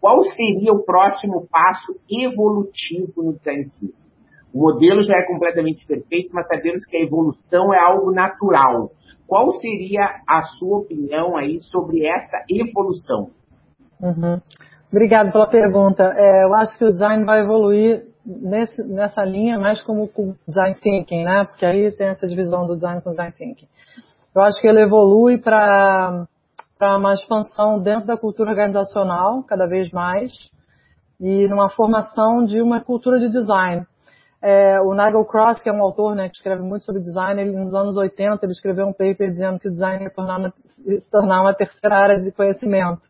[0.00, 3.70] Qual seria o próximo passo evolutivo no design?
[4.54, 8.92] O modelo já é completamente perfeito, mas sabemos que a evolução é algo natural.
[9.26, 13.30] Qual seria a sua opinião aí sobre essa evolução?
[14.00, 14.40] Uhum.
[14.90, 16.14] Obrigado pela pergunta.
[16.16, 20.10] É, eu acho que o design vai evoluir nesse, nessa linha mais como
[20.46, 21.44] design thinking, né?
[21.46, 23.66] Porque aí tem essa divisão do design com design thinking.
[24.34, 26.26] Eu acho que ele evolui para
[26.80, 30.32] uma expansão dentro da cultura organizacional, cada vez mais,
[31.18, 33.86] e numa formação de uma cultura de design.
[34.40, 37.56] É, o Nigel Cross, que é um autor né, que escreve muito sobre design, ele,
[37.56, 41.10] nos anos 80 ele escreveu um paper dizendo que o design ia tornar uma, se
[41.10, 43.00] tornar uma terceira área de conhecimento,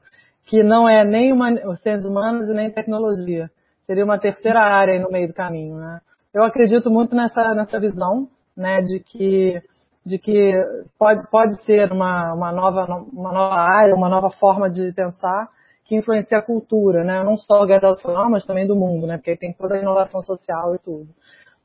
[0.47, 3.51] que não é nem uma, ciências humanas e nem tecnologia
[3.89, 6.01] seria uma terceira área no meio do caminho, né?
[6.35, 9.63] Eu acredito muito nessa, nessa visão, né, de que,
[10.05, 10.53] de que
[10.99, 15.47] pode, pode ser uma, uma, nova, uma nova área, uma nova forma de pensar
[15.87, 19.55] que influencia a cultura, né, não só organizacional, mas também do mundo, né, porque tem
[19.55, 21.09] toda a inovação social e tudo.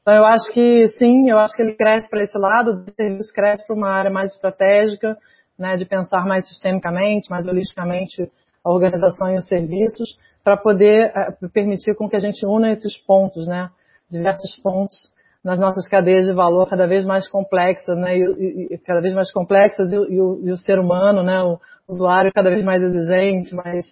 [0.01, 3.33] Então eu acho que sim, eu acho que ele cresce para esse lado, o serviço
[3.33, 5.17] cresce para uma área mais estratégica,
[5.59, 8.31] né, de pensar mais sistemicamente, mais holisticamente
[8.63, 12.97] a organização e os serviços, para poder uh, permitir com que a gente una esses
[13.05, 13.69] pontos, né?
[14.13, 14.95] diversos pontos
[15.43, 18.17] nas nossas cadeias de valor cada vez mais complexas, né?
[18.17, 21.41] E, e cada vez mais complexas e, e, o, e, o, ser humano, né?
[21.43, 23.83] O usuário cada vez mais exigente, mais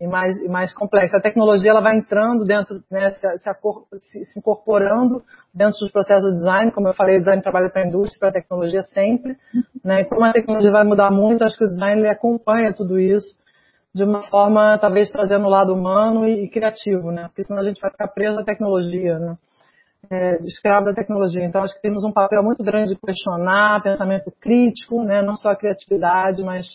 [0.00, 1.16] e mais, e mais complexa.
[1.16, 5.22] A tecnologia ela vai entrando dentro, né, se, se, se, incorporando
[5.52, 6.72] dentro dos processos de design.
[6.72, 9.36] Como eu falei, design trabalha para a indústria, para a tecnologia sempre.
[9.84, 12.98] Né, e como a tecnologia vai mudar muito, acho que o design ele acompanha tudo
[12.98, 13.36] isso
[13.98, 17.24] de uma forma, talvez, trazendo o lado humano e, criativo, né?
[17.26, 19.36] Porque senão a gente vai ficar preso à tecnologia, né?
[20.10, 21.44] É, escravo da tecnologia.
[21.44, 25.20] Então, acho que temos um papel muito grande de questionar, pensamento crítico, né?
[25.20, 26.66] Não só a criatividade, mas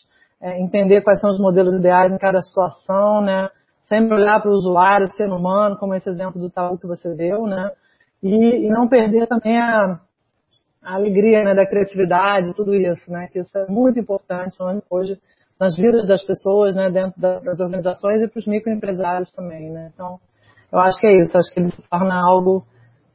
[0.42, 3.50] é, entender quais são os modelos ideais em cada situação, né?
[3.84, 7.48] Sempre olhar para o usuário, ser humano, como esse exemplo do Taú que você deu,
[7.48, 7.72] né?
[8.22, 10.00] E, e não perder também a,
[10.84, 13.30] a alegria né, da criatividade, tudo isso, né?
[13.32, 14.58] Que isso é muito importante
[14.90, 15.18] hoje
[15.60, 16.90] nas vidas das pessoas, né?
[16.90, 19.92] Dentro das organizações e para os microempresários também, né?
[19.94, 20.20] Então,
[20.72, 21.38] eu acho que é isso.
[21.38, 22.66] Acho que ele se torna algo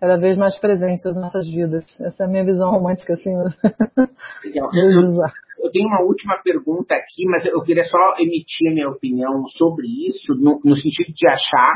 [0.00, 1.84] cada vez mais presente nas nossas vidas.
[2.00, 3.34] Essa é a minha visão romântica, assim.
[3.34, 4.08] Né?
[4.44, 4.70] Legal.
[5.60, 9.88] Eu tenho uma última pergunta aqui, mas eu queria só emitir a minha opinião sobre
[10.06, 11.72] isso, no, no sentido de achar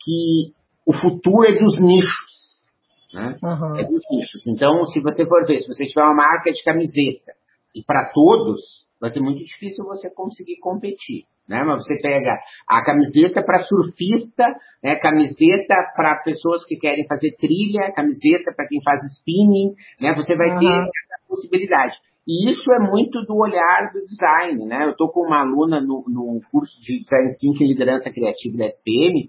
[0.00, 0.52] que
[0.84, 2.32] o futuro é dos nichos.
[3.14, 3.38] Né?
[3.40, 3.76] Uhum.
[3.78, 4.44] É dos nichos.
[4.48, 7.32] Então, se você for ver, se você tiver uma marca de camiseta
[7.74, 11.24] e para todos, vai ser muito difícil você conseguir competir.
[11.48, 11.64] Né?
[11.64, 12.38] Mas você pega
[12.68, 14.46] a camiseta para surfista,
[14.80, 14.94] né?
[15.00, 20.14] camiseta para pessoas que querem fazer trilha, camiseta para quem faz spinning, né?
[20.14, 20.60] Você vai uhum.
[20.60, 21.96] ter essa possibilidade.
[22.26, 24.84] E isso é muito do olhar do design, né?
[24.84, 28.66] Eu estou com uma aluna no, no, curso de Design Thinking e Liderança Criativa da
[28.66, 29.28] SPM,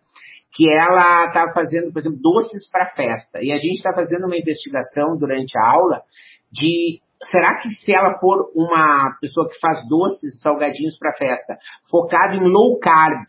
[0.53, 3.39] que ela está fazendo, por exemplo, doces para festa.
[3.41, 6.03] E a gente está fazendo uma investigação durante a aula
[6.51, 11.57] de será que se ela for uma pessoa que faz doces, salgadinhos para festa,
[11.89, 13.25] focado em low carb,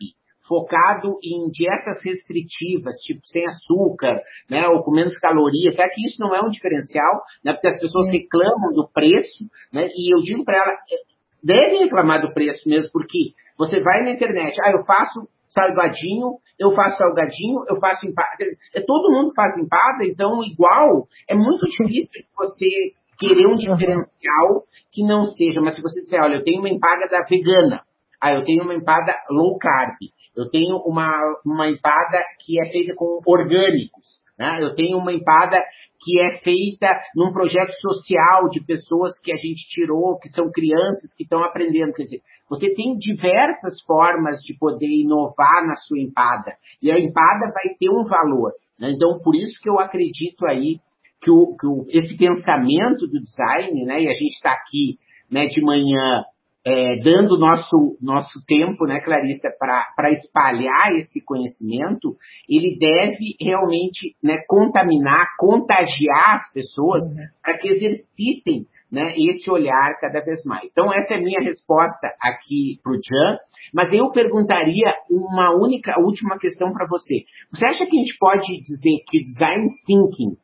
[0.47, 6.19] focado em dietas restritivas, tipo sem açúcar, né, ou com menos calorias, será que isso
[6.19, 7.21] não é um diferencial?
[7.43, 10.95] Né, porque as pessoas reclamam do preço, né, e eu digo para ela, é,
[11.43, 16.73] devem reclamar do preço mesmo, porque você vai na internet, ah, eu faço salgadinho, eu
[16.73, 22.25] faço salgadinho, eu faço empada, é, todo mundo faz empada, então igual, é muito difícil
[22.37, 26.69] você querer um diferencial que não seja, mas se você disser, olha, eu tenho uma
[26.69, 27.81] empada da vegana,
[28.21, 29.95] ah, eu tenho uma empada low carb,
[30.35, 31.11] eu tenho uma,
[31.45, 34.19] uma empada que é feita com orgânicos.
[34.37, 34.59] Né?
[34.61, 35.61] Eu tenho uma empada
[36.01, 41.13] que é feita num projeto social de pessoas que a gente tirou, que são crianças
[41.15, 41.93] que estão aprendendo.
[41.93, 46.53] Quer dizer, você tem diversas formas de poder inovar na sua empada.
[46.81, 48.51] E a empada vai ter um valor.
[48.79, 48.91] Né?
[48.91, 50.79] Então, por isso que eu acredito aí
[51.25, 54.03] que, o, que o, esse pensamento do design, né?
[54.03, 54.99] e a gente está aqui
[55.29, 56.23] né, de manhã
[56.63, 62.15] é, dando nosso, nosso tempo, né, Clarissa, para espalhar esse conhecimento,
[62.49, 67.25] ele deve realmente né, contaminar, contagiar as pessoas uhum.
[67.43, 70.69] para que exercitem né, esse olhar cada vez mais.
[70.71, 73.37] Então, essa é a minha resposta aqui para o Jan,
[73.73, 77.25] mas eu perguntaria uma única, última questão para você.
[77.51, 80.37] Você acha que a gente pode dizer que design thinking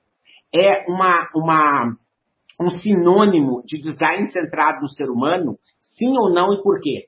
[0.53, 1.95] é uma, uma,
[2.59, 5.57] um sinônimo de design centrado no ser humano?
[5.97, 7.07] Sim ou não e por quê?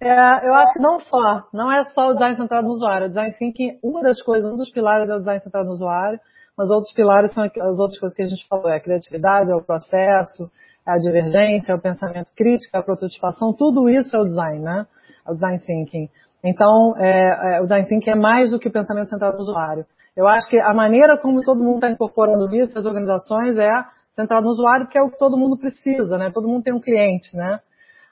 [0.00, 3.06] É, eu acho que não só, não é só o design centrado no usuário.
[3.06, 6.20] O design thinking, uma das coisas, um dos pilares é o design centrado no usuário,
[6.56, 9.54] mas outros pilares são as outras coisas que a gente falou, é a criatividade, é
[9.54, 10.44] o processo,
[10.86, 14.60] é a divergência, é o pensamento crítico, é a prototipação, tudo isso é o design,
[14.60, 14.86] né?
[15.26, 16.08] É o design thinking.
[16.44, 19.84] Então, é, é, o design thinking é mais do que o pensamento centrado no usuário.
[20.18, 23.70] Eu acho que a maneira como todo mundo está incorporando isso, as organizações, é
[24.16, 26.30] centrado no usuário, que é o que todo mundo precisa, né?
[26.32, 27.60] Todo mundo tem um cliente, né?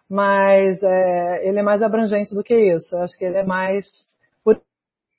[0.08, 2.94] mas é, ele é mais abrangente do que isso.
[2.94, 3.86] Eu acho que ele é mais.
[4.44, 4.60] Por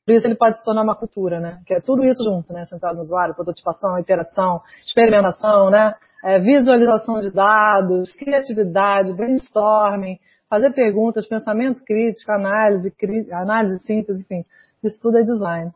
[0.08, 1.60] isso ele pode se tornar uma cultura, né?
[1.66, 2.66] Que é tudo isso junto, né?
[2.66, 5.94] Centrado no usuário, prototipação, interação, experimentação, né?
[6.24, 10.18] É, visualização de dados, criatividade, brainstorming,
[10.50, 12.94] fazer perguntas, pensamento crítico, análise,
[13.34, 14.46] análise, síntese, enfim.
[14.82, 15.70] Isso tudo é design.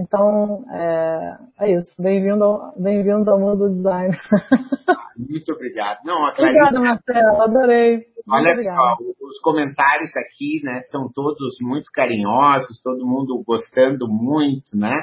[0.00, 1.92] Então, é, é isso.
[1.98, 4.16] Bem-vindo ao, bem ao mundo do design.
[5.18, 5.98] Muito obrigado.
[6.06, 7.42] Não, Obrigada, Marcelo.
[7.42, 8.06] Adorei.
[8.26, 14.94] Olha só, os comentários aqui, né, são todos muito carinhosos, todo mundo gostando muito, né?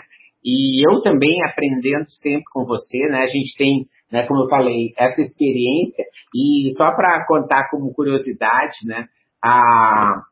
[0.44, 3.20] E eu também aprendendo sempre com você, né?
[3.24, 6.06] A gente tem, né, como eu falei, essa experiência.
[6.34, 9.06] E só para contar como curiosidade, né?
[9.44, 10.24] A,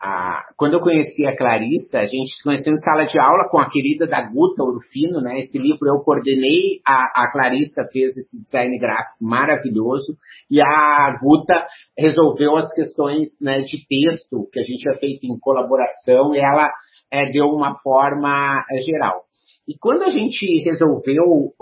[0.00, 3.58] a, quando eu conheci a Clarissa, a gente se conheceu em sala de aula com
[3.58, 5.40] a querida da Guta Urufino, né?
[5.40, 10.16] Esse livro eu coordenei, a, a Clarissa fez esse design gráfico maravilhoso
[10.48, 11.66] e a Guta
[11.98, 16.70] resolveu as questões né, de texto que a gente tinha feito em colaboração e ela
[17.10, 19.22] é, deu uma forma é, geral.
[19.66, 21.52] E quando a gente resolveu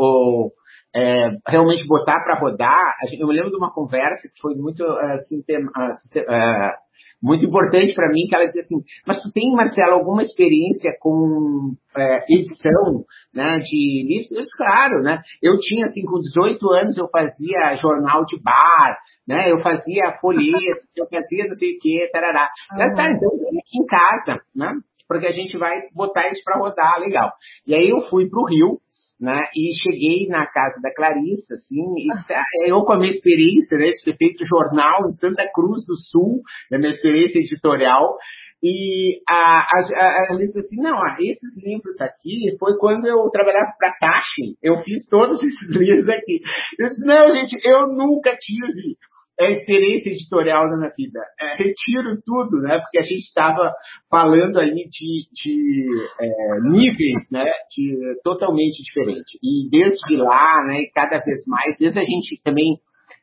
[0.95, 5.43] é, realmente botar para rodar, eu me lembro de uma conversa que foi muito assim,
[5.43, 6.86] tem, uh,
[7.27, 11.75] muito importante para mim, que ela dizia assim, mas tu tem, Marcelo, alguma experiência com
[11.97, 13.03] é, edição
[13.35, 14.31] né, de livros?
[14.31, 15.21] Eu disse, claro, né?
[15.43, 18.97] Eu tinha, assim, com 18 anos, eu fazia jornal de bar,
[19.27, 19.51] né?
[19.51, 22.49] Eu fazia folheto, eu fazia não sei o quê, tarará.
[22.71, 22.77] Ah.
[22.95, 24.73] Tá, então, aqui em casa, né?
[25.09, 27.31] Porque a gente vai botar isso para rodar, legal.
[27.67, 28.79] E aí eu fui para o Rio,
[29.21, 29.41] né?
[29.55, 33.91] E cheguei na casa da Clarissa, assim, e ah, eu com a minha experiência, né,
[33.91, 38.17] de ter feito jornal em Santa Cruz do Sul, na minha experiência editorial,
[38.63, 43.73] e a, a, a disse assim, não, ah, esses livros aqui foi quando eu trabalhava
[43.79, 46.41] para Tachi, eu fiz todos esses livros aqui.
[46.79, 48.97] Eu disse, não, gente, eu nunca tive
[49.39, 51.21] é experiência editorial na minha vida.
[51.39, 52.79] É, retiro tudo, né?
[52.79, 53.71] Porque a gente estava
[54.11, 57.45] falando aí de, de é, níveis, né?
[57.75, 59.39] De, totalmente diferente.
[59.43, 60.87] E desde lá, né?
[60.95, 62.79] Cada vez mais, desde a gente também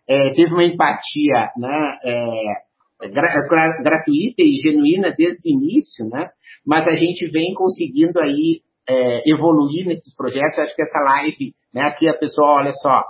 [0.08, 2.00] é, teve uma empatia, né?
[2.06, 6.30] É, gra, gratuita e genuína desde o início, né?
[6.66, 10.60] Mas a gente vem conseguindo aí é, evoluir nesses projetos.
[10.60, 11.82] acho que essa live, né?
[11.84, 13.04] Aqui a pessoa, olha só,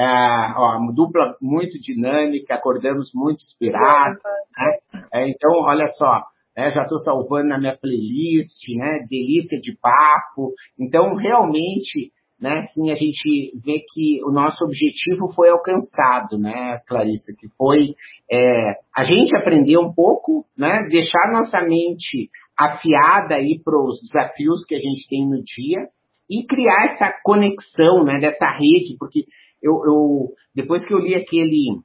[0.00, 4.18] é, ó, dupla muito dinâmica, acordamos muito inspirados.
[4.56, 4.78] Né?
[5.12, 6.22] É, então, olha só,
[6.56, 9.04] né, já estou salvando na minha playlist, né?
[9.10, 10.54] Delícia de papo.
[10.78, 17.34] Então, realmente, né, sim, a gente vê que o nosso objetivo foi alcançado, né, Clarissa?
[17.38, 17.94] Que foi
[18.32, 18.54] é,
[18.96, 20.88] a gente aprender um pouco, né?
[20.88, 25.88] Deixar nossa mente afiada aí para os desafios que a gente tem no dia
[26.30, 29.24] e criar essa conexão, né, dessa rede, porque
[29.62, 31.80] eu, eu, depois que eu li aquele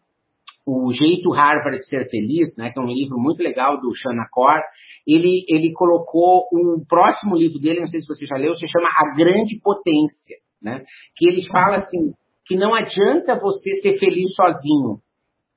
[0.66, 4.28] o Jeito Harvard de Ser Feliz, né, que é um livro muito legal do Shana
[4.32, 4.64] Core,
[5.06, 8.90] ele, ele colocou um próximo livro dele, não sei se você já leu, se chama
[8.90, 10.84] A Grande Potência, né,
[11.16, 12.14] que ele fala assim,
[12.46, 15.00] que não adianta você ser feliz sozinho.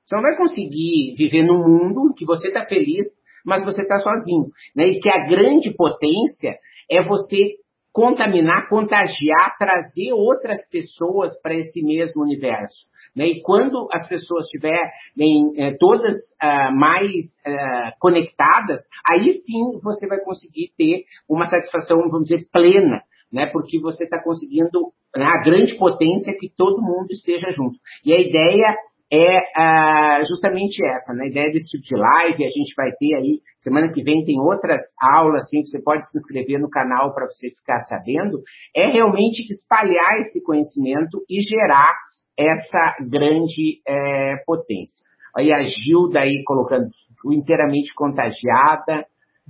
[0.05, 3.05] Você não vai conseguir viver num mundo que você está feliz,
[3.45, 4.49] mas você está sozinho.
[4.75, 6.55] Né, e que a grande potência
[6.89, 7.55] é você
[7.91, 12.87] contaminar, contagiar, trazer outras pessoas para esse mesmo universo.
[13.15, 13.27] Né?
[13.27, 20.19] E quando as pessoas estiverem é, todas uh, mais uh, conectadas, aí sim você vai
[20.19, 23.47] conseguir ter uma satisfação, vamos dizer, plena, né?
[23.47, 27.79] porque você está conseguindo né, a grande potência que todo mundo esteja junto.
[28.05, 28.75] E a ideia
[29.11, 31.25] é ah, justamente essa, né?
[31.25, 34.39] A ideia desse tipo de live, a gente vai ter aí, semana que vem tem
[34.39, 38.41] outras aulas, assim, você pode se inscrever no canal para você ficar sabendo,
[38.75, 41.95] é realmente espalhar esse conhecimento e gerar
[42.37, 45.03] essa grande é, potência.
[45.35, 46.89] Aí a Gilda aí colocando
[47.25, 49.05] inteiramente contagiada,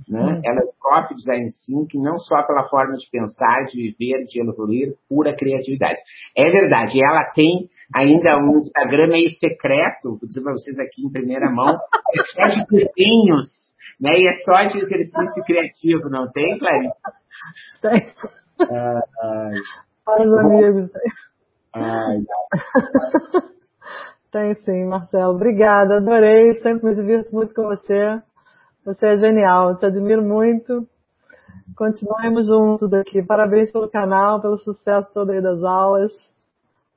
[0.08, 0.20] né?
[0.20, 0.40] Hum.
[0.42, 4.94] Ela é próprio design thinking, não só pela forma de pensar, de viver, de evoluir,
[5.08, 6.00] pura criatividade.
[6.36, 11.10] É verdade, ela tem ainda um Instagram meio secreto, vou dizer para vocês aqui em
[11.10, 14.18] primeira mão, é só de desenhos, né?
[14.18, 16.94] E é só de exercício criativo, não tem, Clarice?
[17.82, 18.14] Tem.
[18.60, 19.00] Ah,
[20.04, 20.90] Para os amigos.
[21.72, 22.18] Ai,
[24.32, 25.34] tem sim, Marcelo.
[25.34, 26.54] Obrigada, adorei.
[26.56, 28.20] Sempre me divirto muito com você.
[28.84, 30.86] Você é genial, te admiro muito.
[31.76, 33.22] Continuemos juntos aqui.
[33.22, 36.12] Parabéns pelo canal, pelo sucesso todo aí das aulas.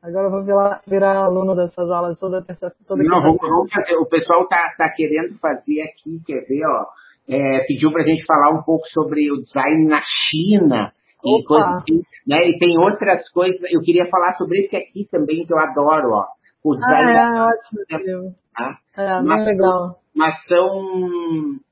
[0.04, 3.96] Agora eu vou virar, virar aluno dessas aulas toda terça toda Não, vamos, vamos fazer.
[3.96, 6.86] O pessoal tá, tá querendo fazer aqui, quer ver, ó.
[7.30, 10.92] É, pediu pra gente falar um pouco sobre o design na China.
[11.24, 12.50] E, coisa assim, né?
[12.50, 13.62] e tem outras coisas.
[13.72, 16.26] Eu queria falar sobre esse aqui também, que eu adoro, ó.
[16.66, 17.50] O design ah,
[17.88, 18.36] é, ótimo.
[18.54, 18.78] Tá?
[18.98, 19.96] É, mas, legal.
[20.14, 20.82] Mas são.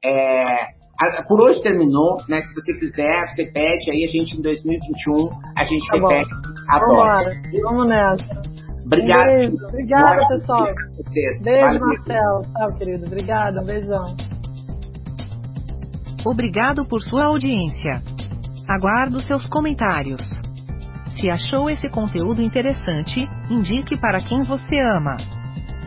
[0.02, 0.81] É,
[1.28, 2.42] por hoje terminou, né?
[2.42, 6.30] Se você quiser, você pede aí, a gente em 2021, a gente tá repete
[6.70, 8.42] a Vambora, vamos nessa.
[8.86, 9.30] Obrigado.
[9.30, 9.66] Um beijo.
[9.68, 10.68] Obrigada, pessoal.
[11.44, 11.80] Beijo, Valeu.
[11.80, 12.42] Marcelo.
[12.42, 13.06] Tchau, querido.
[13.06, 13.62] Obrigada.
[13.62, 14.16] Um beijão.
[16.26, 18.02] Obrigado por sua audiência.
[18.68, 20.22] Aguardo seus comentários.
[21.20, 25.18] Se achou esse conteúdo interessante, indique para quem você ama.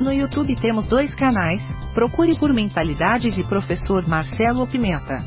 [0.01, 1.63] No YouTube temos dois canais,
[1.95, 5.25] procure por Mentalidade de Professor Marcelo Pimenta.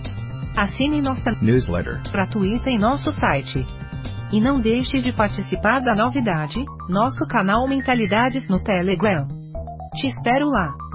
[0.56, 3.66] Assine nossa newsletter gratuita em nosso site.
[4.32, 9.26] E não deixe de participar da novidade, nosso canal Mentalidades no Telegram.
[9.96, 10.87] Te espero lá!